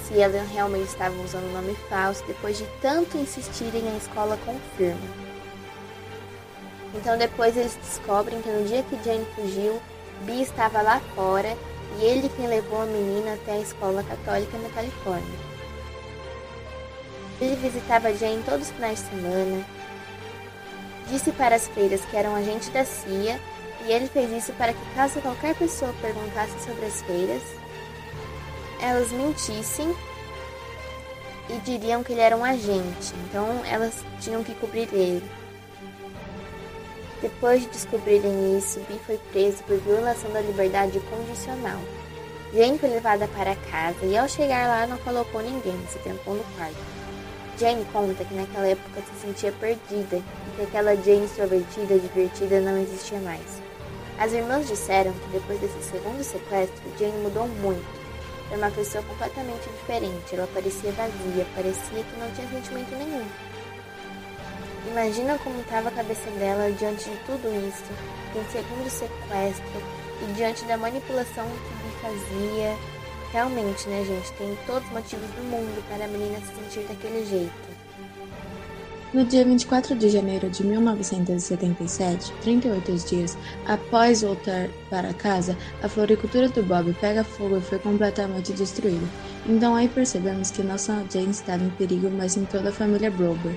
se 0.08 0.20
ela 0.20 0.44
realmente 0.52 0.90
estava 0.90 1.20
usando 1.22 1.50
um 1.50 1.54
nome 1.54 1.76
falso. 1.90 2.24
Depois 2.28 2.58
de 2.58 2.66
tanto 2.82 3.18
insistirem, 3.18 3.88
a 3.88 3.98
escola 3.98 4.38
confirma. 4.46 5.30
Então 6.94 7.18
depois 7.18 7.56
eles 7.56 7.76
descobrem 7.76 8.42
que 8.42 8.50
no 8.50 8.66
dia 8.66 8.84
que 8.84 9.04
Jane 9.04 9.26
fugiu, 9.36 9.80
Bee 10.26 10.42
estava 10.42 10.82
lá 10.82 11.00
fora 11.16 11.56
e 11.98 12.06
ele 12.06 12.30
quem 12.30 12.48
levou 12.48 12.82
a 12.82 12.86
menina 12.86 13.34
até 13.34 13.54
a 13.54 13.60
escola 13.60 14.04
católica 14.04 14.58
na 14.58 14.70
Califórnia. 14.70 15.40
Ele 17.42 17.56
visitava 17.56 18.14
Jane 18.14 18.44
todos 18.44 18.68
os 18.68 18.74
finais 18.74 19.00
de 19.00 19.10
semana, 19.10 19.66
disse 21.08 21.32
para 21.32 21.56
as 21.56 21.68
freiras 21.68 22.04
que 22.06 22.16
era 22.16 22.30
um 22.30 22.36
agente 22.36 22.70
da 22.70 22.86
CIA 22.86 23.40
e 23.86 23.92
ele 23.92 24.08
fez 24.08 24.32
isso 24.32 24.54
para 24.54 24.74
que 24.74 24.96
caso 24.96 25.22
qualquer 25.22 25.56
pessoa 25.56 25.94
perguntasse 26.02 26.60
sobre 26.66 26.86
as 26.86 27.02
feiras, 27.02 27.42
elas 28.82 29.12
mentissem 29.12 29.96
e 31.50 31.58
diriam 31.60 32.04
que 32.04 32.12
ele 32.12 32.22
era 32.22 32.38
um 32.38 32.44
agente, 32.44 33.14
então 33.26 33.64
elas 33.66 33.94
tinham 34.20 34.44
que 34.44 34.54
cobrir 34.56 34.88
ele. 34.94 35.24
Depois 37.22 37.62
de 37.62 37.68
descobrirem 37.68 38.58
isso, 38.58 38.80
Bi 38.82 39.00
foi 39.06 39.18
preso 39.32 39.64
por 39.64 39.78
violação 39.78 40.32
da 40.32 40.42
liberdade 40.42 41.00
condicional. 41.02 41.80
Jane 42.54 42.80
foi 42.80 42.90
levada 42.90 43.28
para 43.28 43.56
casa 43.56 44.06
e 44.06 44.18
ao 44.18 44.28
chegar 44.28 44.68
lá 44.68 44.88
não 44.88 44.98
colocou 45.00 45.42
ninguém, 45.42 45.78
se 45.90 46.00
trancou 46.00 46.36
no 46.36 46.44
quarto. 46.56 46.78
Jane 47.58 47.86
conta 47.92 48.24
que 48.24 48.34
naquela 48.34 48.68
época 48.68 49.02
se 49.02 49.28
sentia 49.28 49.52
perdida 49.52 50.18
e 50.18 50.56
que 50.56 50.62
aquela 50.64 50.96
Jane 50.96 51.26
extrovertida, 51.26 52.00
divertida 52.00 52.62
não 52.62 52.78
existia 52.78 53.20
mais. 53.20 53.62
As 54.18 54.34
irmãs 54.34 54.68
disseram 54.68 55.12
que 55.14 55.30
depois 55.34 55.60
desse 55.60 55.82
segundo 55.84 56.24
sequestro, 56.24 56.98
Jane 56.98 57.22
mudou 57.22 57.48
muito 57.48 58.00
era 58.52 58.58
uma 58.58 58.72
pessoa 58.72 59.04
completamente 59.04 59.70
diferente. 59.70 60.36
Ela 60.36 60.48
parecia 60.54 60.92
vazia, 60.92 61.46
parecia 61.56 62.04
que 62.04 62.20
não 62.20 62.32
tinha 62.32 62.48
sentimento 62.48 62.96
nenhum. 62.96 63.26
Imagina 64.92 65.38
como 65.44 65.62
estava 65.62 65.90
a 65.90 65.92
cabeça 65.92 66.32
dela 66.32 66.72
diante 66.72 67.08
de 67.10 67.18
tudo 67.18 67.48
isso, 67.68 67.84
em 68.36 68.52
segundo 68.52 68.90
sequestro 68.90 69.82
e 70.24 70.34
diante 70.34 70.66
da 70.66 70.78
manipulação 70.78 71.46
que 71.46 71.86
me 71.86 71.94
fazia. 72.02 72.76
Realmente, 73.32 73.88
né, 73.88 74.04
gente? 74.04 74.34
Tem 74.34 74.58
todos 74.66 74.84
os 74.88 74.92
motivos 74.92 75.30
do 75.30 75.44
mundo 75.44 75.88
para 75.88 76.06
a 76.06 76.08
menina 76.08 76.40
se 76.40 76.56
sentir 76.56 76.88
daquele 76.88 77.24
jeito. 77.24 77.79
No 79.12 79.26
dia 79.26 79.44
24 79.44 79.96
de 79.96 80.08
janeiro 80.08 80.52
de 80.52 80.64
1977, 80.64 82.32
38 82.44 82.92
dias 83.08 83.36
após 83.66 84.22
voltar 84.22 84.70
para 84.88 85.16
casa, 85.16 85.58
a 85.82 85.90
floricultura 85.90 86.48
do 86.48 86.62
Bob 86.62 86.96
pega 87.02 87.24
fogo 87.24 87.58
e 87.58 87.62
foi 87.62 87.80
completamente 87.80 88.54
destruída. 88.54 89.08
Então 89.48 89.76
aí 89.76 89.88
percebemos 89.88 90.52
que 90.52 90.62
nossa 90.62 91.04
Jane 91.12 91.32
estava 91.32 91.64
em 91.64 91.72
perigo, 91.72 92.12
mas 92.12 92.38
em 92.38 92.46
toda 92.46 92.70
a 92.70 92.72
família 92.72 93.10
Brober. 93.10 93.56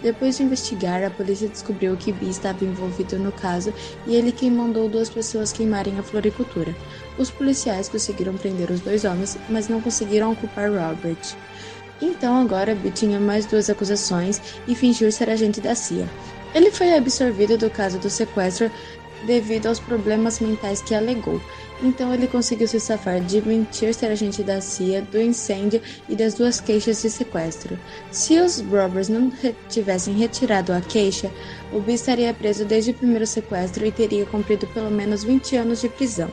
Depois 0.00 0.36
de 0.36 0.44
investigar, 0.44 1.02
a 1.02 1.10
polícia 1.10 1.48
descobriu 1.48 1.96
que 1.96 2.12
B 2.12 2.26
estava 2.26 2.64
envolvido 2.64 3.18
no 3.18 3.32
caso 3.32 3.74
e 4.06 4.14
ele 4.14 4.30
quem 4.30 4.52
mandou 4.52 4.88
duas 4.88 5.10
pessoas 5.10 5.52
queimarem 5.52 5.98
a 5.98 6.02
floricultura. 6.04 6.76
Os 7.18 7.28
policiais 7.28 7.88
conseguiram 7.88 8.34
prender 8.34 8.70
os 8.70 8.80
dois 8.80 9.04
homens, 9.04 9.36
mas 9.48 9.68
não 9.68 9.80
conseguiram 9.80 10.32
culpar 10.36 10.70
Robert. 10.70 11.18
Então 12.02 12.36
agora 12.36 12.76
tinha 12.92 13.20
mais 13.20 13.46
duas 13.46 13.70
acusações 13.70 14.42
e 14.66 14.74
fingiu 14.74 15.10
ser 15.12 15.30
agente 15.30 15.60
da 15.60 15.72
CIA. 15.72 16.08
Ele 16.52 16.72
foi 16.72 16.94
absorvido 16.94 17.56
do 17.56 17.70
caso 17.70 17.96
do 17.98 18.10
sequestro 18.10 18.70
devido 19.24 19.66
aos 19.66 19.78
problemas 19.78 20.40
mentais 20.40 20.82
que 20.82 20.96
alegou. 20.96 21.40
Então 21.80 22.12
ele 22.12 22.26
conseguiu 22.26 22.66
se 22.66 22.80
safar 22.80 23.20
de 23.20 23.40
mentir 23.46 23.94
ser 23.94 24.06
agente 24.06 24.42
da 24.42 24.60
CIA, 24.60 25.02
do 25.02 25.20
incêndio 25.20 25.80
e 26.08 26.16
das 26.16 26.34
duas 26.34 26.60
queixas 26.60 27.00
de 27.00 27.08
sequestro. 27.08 27.78
Se 28.10 28.38
os 28.40 28.60
robbers 28.60 29.08
não 29.08 29.32
tivessem 29.68 30.14
retirado 30.14 30.72
a 30.72 30.80
queixa, 30.80 31.30
o 31.72 31.80
Bill 31.80 31.94
estaria 31.94 32.34
preso 32.34 32.64
desde 32.64 32.90
o 32.90 32.94
primeiro 32.94 33.26
sequestro 33.26 33.86
e 33.86 33.92
teria 33.92 34.26
cumprido 34.26 34.66
pelo 34.68 34.90
menos 34.90 35.22
20 35.22 35.56
anos 35.56 35.80
de 35.80 35.88
prisão. 35.88 36.32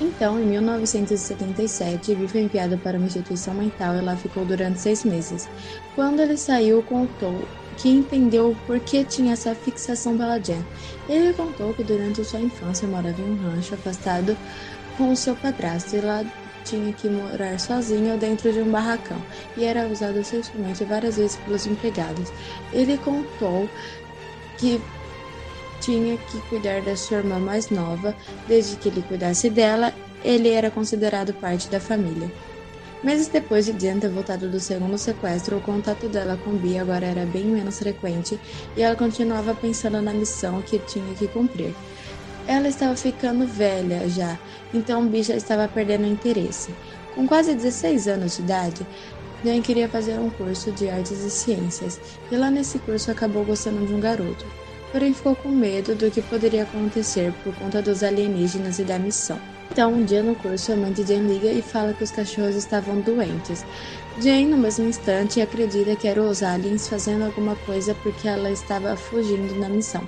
Então, 0.00 0.40
em 0.40 0.46
1977, 0.46 2.14
Vi 2.14 2.28
foi 2.28 2.42
enviado 2.42 2.78
para 2.78 2.98
uma 2.98 3.06
instituição 3.06 3.54
mental 3.54 3.96
e 3.96 4.00
lá 4.00 4.16
ficou 4.16 4.44
durante 4.44 4.80
seis 4.80 5.04
meses. 5.04 5.48
Quando 5.94 6.20
ele 6.20 6.36
saiu, 6.36 6.82
contou 6.82 7.48
que 7.76 7.88
entendeu 7.88 8.56
por 8.66 8.80
que 8.80 9.04
tinha 9.04 9.32
essa 9.32 9.54
fixação 9.54 10.16
pela 10.16 10.38
Jen. 10.38 10.64
Ele 11.08 11.32
contou 11.32 11.72
que 11.74 11.82
durante 11.82 12.24
sua 12.24 12.40
infância 12.40 12.86
morava 12.88 13.20
em 13.20 13.24
um 13.24 13.36
rancho 13.36 13.74
afastado 13.74 14.36
com 14.96 15.14
seu 15.14 15.36
padrasto 15.36 15.96
e 15.96 16.00
lá 16.00 16.24
tinha 16.64 16.92
que 16.92 17.08
morar 17.08 17.58
sozinho 17.58 18.18
dentro 18.18 18.52
de 18.52 18.60
um 18.60 18.70
barracão 18.70 19.22
e 19.56 19.64
era 19.64 19.88
usado 19.88 20.22
sexualmente 20.22 20.84
várias 20.84 21.16
vezes 21.16 21.36
pelos 21.36 21.66
empregados. 21.66 22.30
Ele 22.72 22.98
contou 22.98 23.68
que 24.58 24.80
tinha 25.80 26.16
que 26.16 26.40
cuidar 26.48 26.82
da 26.82 26.96
sua 26.96 27.18
irmã 27.18 27.38
mais 27.38 27.70
nova, 27.70 28.14
desde 28.46 28.76
que 28.76 28.88
ele 28.88 29.02
cuidasse 29.02 29.48
dela, 29.50 29.92
ele 30.24 30.50
era 30.50 30.70
considerado 30.70 31.32
parte 31.34 31.68
da 31.68 31.80
família. 31.80 32.30
Meses 33.02 33.28
depois 33.28 33.66
de 33.66 33.78
Jen 33.78 34.00
ter 34.00 34.08
voltado 34.08 34.48
do 34.48 34.58
segundo 34.58 34.98
sequestro, 34.98 35.56
o 35.56 35.60
contato 35.60 36.08
dela 36.08 36.36
com 36.44 36.50
Bia 36.50 36.82
agora 36.82 37.06
era 37.06 37.24
bem 37.24 37.44
menos 37.44 37.78
frequente 37.78 38.38
e 38.76 38.82
ela 38.82 38.96
continuava 38.96 39.54
pensando 39.54 40.02
na 40.02 40.12
missão 40.12 40.60
que 40.62 40.80
tinha 40.80 41.14
que 41.14 41.28
cumprir. 41.28 41.72
Ela 42.46 42.66
estava 42.66 42.96
ficando 42.96 43.46
velha 43.46 44.08
já, 44.08 44.36
então 44.74 45.06
Bia 45.06 45.22
já 45.22 45.36
estava 45.36 45.68
perdendo 45.68 46.08
interesse. 46.08 46.74
Com 47.14 47.26
quase 47.26 47.54
16 47.54 48.08
anos 48.08 48.36
de 48.36 48.42
idade, 48.42 48.86
Jen 49.44 49.62
queria 49.62 49.88
fazer 49.88 50.18
um 50.18 50.30
curso 50.30 50.72
de 50.72 50.90
artes 50.90 51.22
e 51.24 51.30
ciências, 51.30 52.00
e 52.32 52.36
lá 52.36 52.50
nesse 52.50 52.80
curso 52.80 53.12
acabou 53.12 53.44
gostando 53.44 53.86
de 53.86 53.94
um 53.94 54.00
garoto 54.00 54.44
porém 54.92 55.12
ficou 55.12 55.34
com 55.36 55.48
medo 55.48 55.94
do 55.94 56.10
que 56.10 56.22
poderia 56.22 56.62
acontecer 56.62 57.32
por 57.44 57.54
conta 57.56 57.82
dos 57.82 58.02
alienígenas 58.02 58.78
e 58.78 58.84
da 58.84 58.98
missão. 58.98 59.38
Então, 59.70 59.92
um 59.92 60.04
dia 60.04 60.22
no 60.22 60.34
curso, 60.34 60.72
a 60.72 60.76
mãe 60.76 60.92
de 60.92 61.06
Jane 61.06 61.34
liga 61.34 61.52
e 61.52 61.62
fala 61.62 61.92
que 61.92 62.02
os 62.02 62.10
cachorros 62.10 62.56
estavam 62.56 63.00
doentes. 63.00 63.64
Jane, 64.20 64.46
no 64.46 64.56
mesmo 64.56 64.86
instante, 64.86 65.40
acredita 65.40 65.94
que 65.94 66.08
eram 66.08 66.28
os 66.28 66.42
aliens 66.42 66.88
fazendo 66.88 67.24
alguma 67.24 67.54
coisa 67.54 67.94
porque 68.02 68.26
ela 68.26 68.50
estava 68.50 68.96
fugindo 68.96 69.54
na 69.60 69.68
missão. 69.68 70.02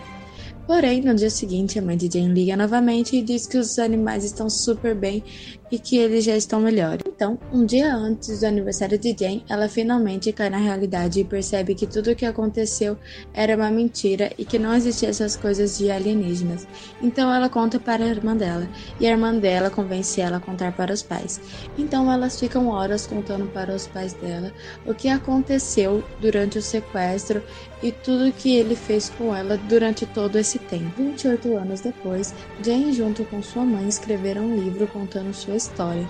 Porém, 0.66 1.02
no 1.02 1.14
dia 1.14 1.30
seguinte, 1.30 1.78
a 1.78 1.82
mãe 1.82 1.96
de 1.96 2.08
Jane 2.10 2.32
liga 2.32 2.56
novamente 2.56 3.16
e 3.16 3.22
diz 3.22 3.46
que 3.46 3.58
os 3.58 3.78
animais 3.78 4.24
estão 4.24 4.48
super 4.48 4.94
bem 4.94 5.22
e 5.70 5.78
que 5.78 5.96
eles 5.96 6.24
já 6.24 6.36
estão 6.36 6.60
melhores. 6.60 7.02
Então, 7.06 7.38
um 7.52 7.64
dia 7.64 7.94
antes 7.94 8.40
do 8.40 8.46
aniversário 8.46 8.98
de 8.98 9.14
Jane, 9.18 9.44
ela 9.48 9.68
finalmente 9.68 10.32
cai 10.32 10.50
na 10.50 10.56
realidade 10.56 11.20
e 11.20 11.24
percebe 11.24 11.74
que 11.74 11.86
tudo 11.86 12.10
o 12.10 12.16
que 12.16 12.26
aconteceu 12.26 12.96
era 13.32 13.56
uma 13.56 13.70
mentira 13.70 14.32
e 14.38 14.44
que 14.44 14.58
não 14.58 14.74
existiam 14.74 15.10
essas 15.10 15.36
coisas 15.36 15.78
de 15.78 15.90
alienígenas. 15.90 16.66
Então, 17.02 17.32
ela 17.32 17.48
conta 17.48 17.78
para 17.78 18.04
a 18.04 18.08
irmã 18.08 18.36
dela 18.36 18.68
e 18.98 19.06
a 19.06 19.10
irmã 19.10 19.34
dela 19.34 19.70
convence 19.70 20.20
ela 20.20 20.38
a 20.38 20.40
contar 20.40 20.72
para 20.72 20.92
os 20.92 21.02
pais. 21.02 21.40
Então, 21.78 22.10
elas 22.10 22.38
ficam 22.38 22.68
horas 22.68 23.06
contando 23.06 23.46
para 23.52 23.74
os 23.74 23.86
pais 23.86 24.12
dela 24.14 24.52
o 24.86 24.94
que 24.94 25.08
aconteceu 25.08 26.02
durante 26.20 26.58
o 26.58 26.62
sequestro 26.62 27.42
e 27.82 27.92
tudo 27.92 28.32
que 28.32 28.56
ele 28.56 28.74
fez 28.74 29.08
com 29.10 29.34
ela 29.34 29.56
durante 29.56 30.04
todo 30.06 30.36
esse 30.36 30.58
tempo. 30.58 30.90
28 30.96 31.56
anos 31.56 31.80
depois, 31.80 32.34
Jane, 32.62 32.92
junto 32.92 33.24
com 33.24 33.42
sua 33.42 33.64
mãe, 33.64 33.88
escreveram 33.88 34.42
um 34.42 34.56
livro 34.56 34.86
contando 34.86 35.32
sua 35.32 35.59
história. 35.60 36.08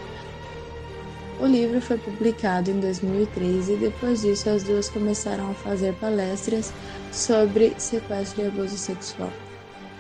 O 1.41 1.47
livro 1.47 1.81
foi 1.81 1.97
publicado 1.97 2.71
em 2.71 2.79
2013 2.81 3.73
e 3.73 3.77
depois 3.77 4.21
disso 4.21 4.51
as 4.51 4.63
duas 4.63 4.89
começaram 4.89 5.51
a 5.51 5.55
fazer 5.55 5.95
palestras 5.95 6.73
sobre 7.11 7.75
sequestro 7.79 8.43
e 8.43 8.47
abuso 8.47 8.77
sexual. 8.77 9.33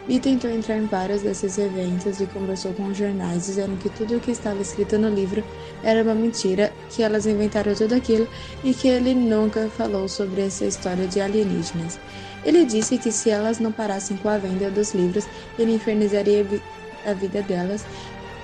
E 0.08 0.20
tentou 0.20 0.50
entrar 0.50 0.76
em 0.76 0.86
vários 0.86 1.22
desses 1.22 1.56
eventos 1.56 2.20
e 2.20 2.26
conversou 2.26 2.72
com 2.74 2.92
jornais 2.92 3.46
dizendo 3.46 3.78
que 3.78 3.88
tudo 3.88 4.16
o 4.16 4.20
que 4.20 4.30
estava 4.30 4.60
escrito 4.60 4.98
no 4.98 5.08
livro 5.08 5.42
era 5.82 6.02
uma 6.02 6.14
mentira, 6.14 6.72
que 6.90 7.02
elas 7.02 7.26
inventaram 7.26 7.74
tudo 7.74 7.94
aquilo 7.94 8.28
e 8.62 8.74
que 8.74 8.88
ele 8.88 9.14
nunca 9.14 9.68
falou 9.70 10.08
sobre 10.08 10.42
essa 10.42 10.66
história 10.66 11.06
de 11.06 11.20
alienígenas. 11.20 11.98
Ele 12.44 12.64
disse 12.64 12.98
que 12.98 13.10
se 13.10 13.30
elas 13.30 13.58
não 13.58 13.72
parassem 13.72 14.16
com 14.18 14.28
a 14.28 14.38
venda 14.38 14.70
dos 14.70 14.94
livros, 14.94 15.26
ele 15.58 15.74
infernizaria 15.74 16.46
a 17.06 17.12
vida 17.14 17.42
delas 17.42 17.84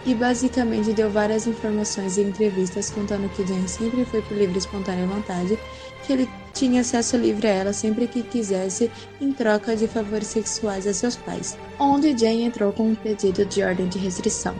e 0.07 0.14
basicamente 0.14 0.92
deu 0.92 1.11
várias 1.11 1.49
informações 1.49 2.16
e 2.16 2.23
entrevistas 2.23 2.90
contando 2.90 3.29
que 3.31 3.45
Jane 3.45 3.69
sempre 3.69 4.05
foi 4.05 4.23
por 4.23 4.37
livre 4.37 4.55
e 4.55 4.59
espontânea 4.59 5.05
vontade, 5.05 5.59
que 6.05 6.12
ele 6.12 6.31
tinha 6.55 6.83
acesso 6.83 7.16
livre 7.16 7.49
a 7.49 7.51
ela 7.51 7.73
sempre 7.73 8.07
que 8.07 8.23
quisesse 8.23 8.88
em 9.21 9.33
troca 9.33 9.75
de 9.75 9.88
favores 9.88 10.29
sexuais 10.29 10.87
a 10.87 10.95
seus 10.95 11.16
pais, 11.16 11.59
onde 11.81 12.16
Jane 12.16 12.45
entrou 12.45 12.73
com 12.73 12.88
um 12.88 12.95
pedido 12.95 13.45
de 13.45 13.64
ordem 13.64 13.88
de 13.88 13.99
restrição. 13.99 14.55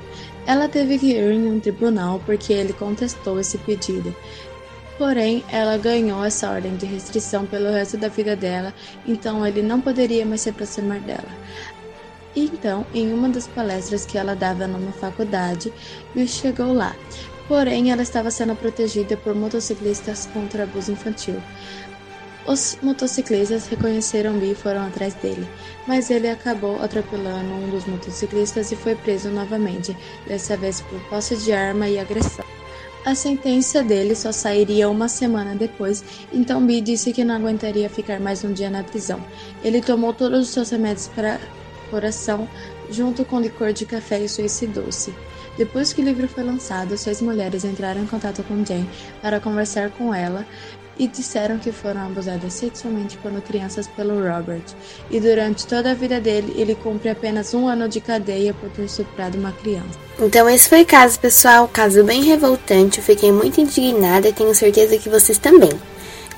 Ela 0.47 0.69
teve 0.69 0.99
que 0.99 1.13
ir 1.13 1.33
em 1.33 1.47
um 1.47 1.61
tribunal 1.61 2.21
porque 2.27 2.53
ele 2.53 2.73
contestou 2.73 3.39
esse 3.39 3.57
pedido. 3.59 4.15
Porém, 4.99 5.45
ela 5.53 5.77
ganhou 5.77 6.25
essa 6.25 6.51
ordem 6.51 6.75
de 6.77 6.87
restrição 6.87 7.45
pelo 7.47 7.71
resto 7.71 7.99
da 7.99 8.09
vida 8.09 8.35
dela, 8.35 8.75
então 9.07 9.47
ele 9.47 9.63
não 9.63 9.81
poderia 9.81 10.25
mais 10.25 10.41
se 10.41 10.49
aproximar 10.49 10.99
dela. 11.01 11.29
Então, 12.37 12.87
em 12.93 13.15
uma 13.15 13.31
das 13.31 13.47
palestras 13.47 14.05
que 14.05 14.19
ela 14.19 14.37
dava 14.37 14.67
numa 14.67 14.93
faculdade, 14.93 15.73
Bill 16.15 16.29
chegou 16.29 16.75
lá. 16.75 16.95
Porém, 17.49 17.91
ela 17.91 18.03
estava 18.03 18.31
sendo 18.31 18.55
protegida 18.55 19.17
por 19.17 19.35
motociclistas 19.35 20.27
contra 20.27 20.65
abuso 20.65 20.93
infantil. 20.93 21.43
Os 22.47 22.79
motociclistas 22.83 23.67
reconheceram 23.67 24.39
Bi 24.39 24.53
e 24.53 24.55
foram 24.55 24.87
atrás 24.87 25.15
dele, 25.15 25.49
mas 25.87 26.11
ele 26.11 26.29
acabou 26.29 26.81
atropelando 26.81 27.53
um 27.55 27.71
dos 27.71 27.87
motociclistas 27.87 28.71
e 28.71 28.77
foi 28.77 28.95
preso 28.95 29.31
novamente, 29.31 29.97
dessa 30.29 30.57
vez 30.57 30.81
por 30.83 31.01
posse 31.09 31.37
de 31.37 31.53
arma 31.53 31.89
e 31.89 31.99
agressão. 31.99 32.45
A 33.05 33.15
sentença 33.15 33.83
dele 33.83 34.15
só 34.15 34.31
sairia 34.31 34.89
uma 34.89 35.09
semana 35.09 35.57
depois, 35.57 36.05
então 36.33 36.65
Bi 36.65 36.81
disse 36.81 37.13
que 37.13 37.25
não 37.25 37.35
aguentaria 37.37 37.89
ficar 37.89 38.21
mais 38.21 38.45
um 38.45 38.53
dia 38.53 38.71
na 38.71 38.85
prisão. 38.85 39.25
Ele 39.65 39.81
tomou 39.81 40.13
todos 40.13 40.41
os 40.41 40.49
seus 40.49 40.71
remédios 40.71 41.09
para 41.09 41.41
coração, 41.87 42.49
junto 42.91 43.25
com 43.25 43.41
licor 43.41 43.73
de 43.73 43.87
café 43.87 44.21
e 44.21 44.29
suicidou-se. 44.29 45.15
Depois 45.57 45.93
que 45.93 46.03
o 46.03 46.05
livro 46.05 46.29
foi 46.29 46.45
lançado, 46.45 46.97
seis 46.97 47.23
mulheres 47.23 47.65
entraram 47.65 48.03
em 48.03 48.07
contato 48.07 48.43
com 48.43 48.65
Jane 48.65 48.89
para 49.23 49.41
conversar 49.41 49.91
com 49.91 50.15
ela 50.15 50.47
e 50.99 51.07
disseram 51.07 51.59
que 51.59 51.73
foram 51.73 52.07
abusadas 52.07 52.53
sexualmente 52.53 53.19
quando 53.19 53.43
crianças 53.43 53.87
pelo 53.87 54.15
Robert. 54.15 54.63
E 55.11 55.21
durante 55.21 55.67
toda 55.67 55.91
a 55.91 55.95
vida 55.95 56.21
dele, 56.21 56.55
ele 56.57 56.75
cumpre 56.75 57.09
apenas 57.09 57.53
um 57.55 57.69
ano 57.69 57.89
de 57.89 58.01
cadeia 58.01 58.55
por 58.55 58.71
ter 58.71 58.85
estuprado 58.85 59.39
uma 59.39 59.53
criança. 59.53 59.99
Então 60.19 60.49
esse 60.49 60.69
foi 60.69 60.83
o 60.83 60.87
caso, 60.87 61.19
pessoal. 61.21 61.69
Caso 61.69 62.03
bem 62.05 62.23
revoltante. 62.25 62.99
Eu 62.99 63.05
fiquei 63.05 63.31
muito 63.31 63.61
indignada 63.61 64.29
e 64.29 64.33
tenho 64.33 64.55
certeza 64.55 64.99
que 64.99 65.09
vocês 65.09 65.39
também. 65.39 65.73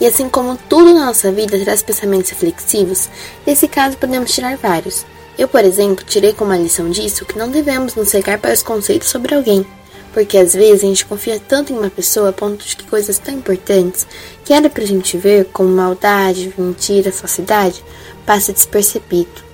E 0.00 0.06
assim 0.06 0.28
como 0.28 0.56
tudo 0.68 0.94
na 0.94 1.06
nossa 1.06 1.32
vida 1.32 1.58
traz 1.58 1.82
pensamentos 1.82 2.30
reflexivos, 2.30 3.08
desse 3.44 3.66
caso 3.66 3.96
podemos 3.96 4.32
tirar 4.32 4.56
vários. 4.56 5.04
Eu, 5.38 5.46
por 5.46 5.64
exemplo, 5.64 6.04
tirei 6.04 6.32
como 6.32 6.52
lição 6.52 6.90
disso 6.90 7.24
que 7.24 7.38
não 7.38 7.48
devemos 7.48 7.94
nos 7.94 8.08
cegar 8.08 8.38
para 8.38 8.52
os 8.52 8.62
conceitos 8.62 9.08
sobre 9.08 9.36
alguém, 9.36 9.64
porque 10.12 10.36
às 10.36 10.52
vezes 10.52 10.82
a 10.82 10.86
gente 10.88 11.06
confia 11.06 11.38
tanto 11.38 11.72
em 11.72 11.78
uma 11.78 11.88
pessoa 11.88 12.30
a 12.30 12.32
ponto 12.32 12.66
de 12.66 12.76
que 12.76 12.84
coisas 12.84 13.20
tão 13.20 13.34
importantes 13.34 14.04
que 14.44 14.52
era 14.52 14.68
pra 14.68 14.84
gente 14.84 15.16
ver, 15.16 15.44
como 15.52 15.68
maldade, 15.68 16.52
mentira, 16.58 17.12
falsidade, 17.12 17.84
passa 18.26 18.52
despercebido. 18.52 19.48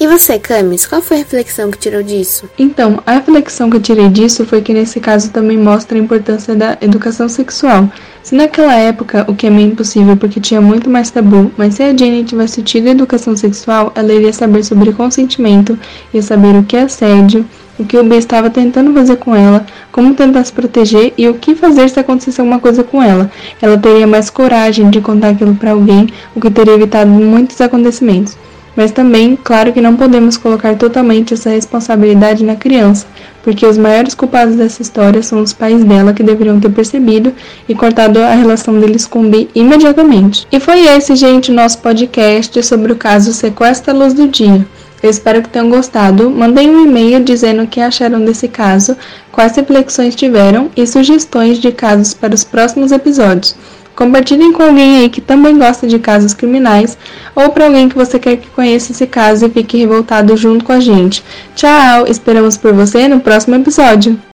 E 0.00 0.06
você, 0.06 0.38
Camis, 0.38 0.86
qual 0.86 1.02
foi 1.02 1.16
a 1.16 1.20
reflexão 1.20 1.70
que 1.70 1.78
tirou 1.78 2.02
disso? 2.02 2.48
Então, 2.56 3.02
a 3.04 3.14
reflexão 3.14 3.68
que 3.68 3.76
eu 3.76 3.82
tirei 3.82 4.08
disso 4.08 4.46
foi 4.46 4.62
que 4.62 4.72
nesse 4.72 5.00
caso 5.00 5.30
também 5.30 5.58
mostra 5.58 5.98
a 5.98 6.00
importância 6.00 6.54
da 6.54 6.78
educação 6.80 7.28
sexual. 7.28 7.90
Se 8.28 8.34
naquela 8.34 8.74
época, 8.74 9.24
o 9.26 9.34
que 9.34 9.46
é 9.46 9.50
meio 9.50 9.68
impossível 9.68 10.14
porque 10.14 10.38
tinha 10.38 10.60
muito 10.60 10.90
mais 10.90 11.10
tabu, 11.10 11.50
mas 11.56 11.76
se 11.76 11.82
a 11.82 11.96
Jane 11.96 12.22
tivesse 12.24 12.62
tido 12.62 12.86
educação 12.88 13.34
sexual, 13.34 13.90
ela 13.94 14.12
iria 14.12 14.34
saber 14.34 14.62
sobre 14.64 14.92
consentimento, 14.92 15.78
ia 16.12 16.20
saber 16.20 16.54
o 16.54 16.62
que 16.62 16.76
é 16.76 16.82
assédio, 16.82 17.46
o 17.78 17.86
que 17.86 17.96
o 17.96 18.04
B 18.04 18.18
estava 18.18 18.50
tentando 18.50 18.92
fazer 18.92 19.16
com 19.16 19.34
ela, 19.34 19.64
como 19.90 20.14
tentar 20.14 20.44
se 20.44 20.52
proteger 20.52 21.14
e 21.16 21.26
o 21.26 21.36
que 21.36 21.54
fazer 21.54 21.88
se 21.88 21.98
acontecesse 21.98 22.38
alguma 22.38 22.58
coisa 22.58 22.84
com 22.84 23.02
ela. 23.02 23.30
Ela 23.62 23.78
teria 23.78 24.06
mais 24.06 24.28
coragem 24.28 24.90
de 24.90 25.00
contar 25.00 25.30
aquilo 25.30 25.54
para 25.54 25.70
alguém, 25.70 26.08
o 26.36 26.40
que 26.40 26.50
teria 26.50 26.74
evitado 26.74 27.08
muitos 27.08 27.58
acontecimentos. 27.62 28.36
Mas 28.78 28.92
também, 28.92 29.36
claro 29.36 29.72
que 29.72 29.80
não 29.80 29.96
podemos 29.96 30.36
colocar 30.36 30.76
totalmente 30.76 31.34
essa 31.34 31.50
responsabilidade 31.50 32.44
na 32.44 32.54
criança, 32.54 33.08
porque 33.42 33.66
os 33.66 33.76
maiores 33.76 34.14
culpados 34.14 34.54
dessa 34.54 34.80
história 34.80 35.20
são 35.20 35.42
os 35.42 35.52
pais 35.52 35.82
dela 35.82 36.12
que 36.12 36.22
deveriam 36.22 36.60
ter 36.60 36.70
percebido 36.70 37.34
e 37.68 37.74
cortado 37.74 38.20
a 38.20 38.32
relação 38.34 38.78
deles 38.78 39.04
com 39.04 39.28
B 39.28 39.48
imediatamente. 39.52 40.46
E 40.52 40.60
foi 40.60 40.86
esse, 40.86 41.16
gente, 41.16 41.50
o 41.50 41.54
nosso 41.54 41.78
podcast 41.78 42.62
sobre 42.62 42.92
o 42.92 42.96
caso 42.96 43.32
Sequestra 43.32 43.92
Luz 43.92 44.14
do 44.14 44.28
Dia. 44.28 44.64
Eu 45.02 45.10
espero 45.10 45.42
que 45.42 45.48
tenham 45.48 45.70
gostado. 45.70 46.30
Mandem 46.30 46.70
um 46.70 46.86
e-mail 46.86 47.22
dizendo 47.24 47.64
o 47.64 47.66
que 47.66 47.80
acharam 47.80 48.24
desse 48.24 48.46
caso, 48.46 48.96
quais 49.32 49.56
reflexões 49.56 50.14
tiveram 50.14 50.70
e 50.76 50.86
sugestões 50.86 51.58
de 51.58 51.72
casos 51.72 52.14
para 52.14 52.34
os 52.34 52.44
próximos 52.44 52.92
episódios. 52.92 53.56
Compartilhem 53.98 54.52
com 54.52 54.62
alguém 54.62 54.98
aí 55.00 55.08
que 55.08 55.20
também 55.20 55.58
gosta 55.58 55.84
de 55.84 55.98
casos 55.98 56.32
criminais 56.32 56.96
ou 57.34 57.50
para 57.50 57.64
alguém 57.64 57.88
que 57.88 57.96
você 57.96 58.16
quer 58.16 58.36
que 58.36 58.48
conheça 58.50 58.92
esse 58.92 59.08
caso 59.08 59.44
e 59.46 59.50
fique 59.50 59.76
revoltado 59.76 60.36
junto 60.36 60.64
com 60.64 60.70
a 60.70 60.78
gente. 60.78 61.24
Tchau! 61.56 62.06
Esperamos 62.06 62.56
por 62.56 62.72
você 62.72 63.08
no 63.08 63.18
próximo 63.18 63.56
episódio. 63.56 64.16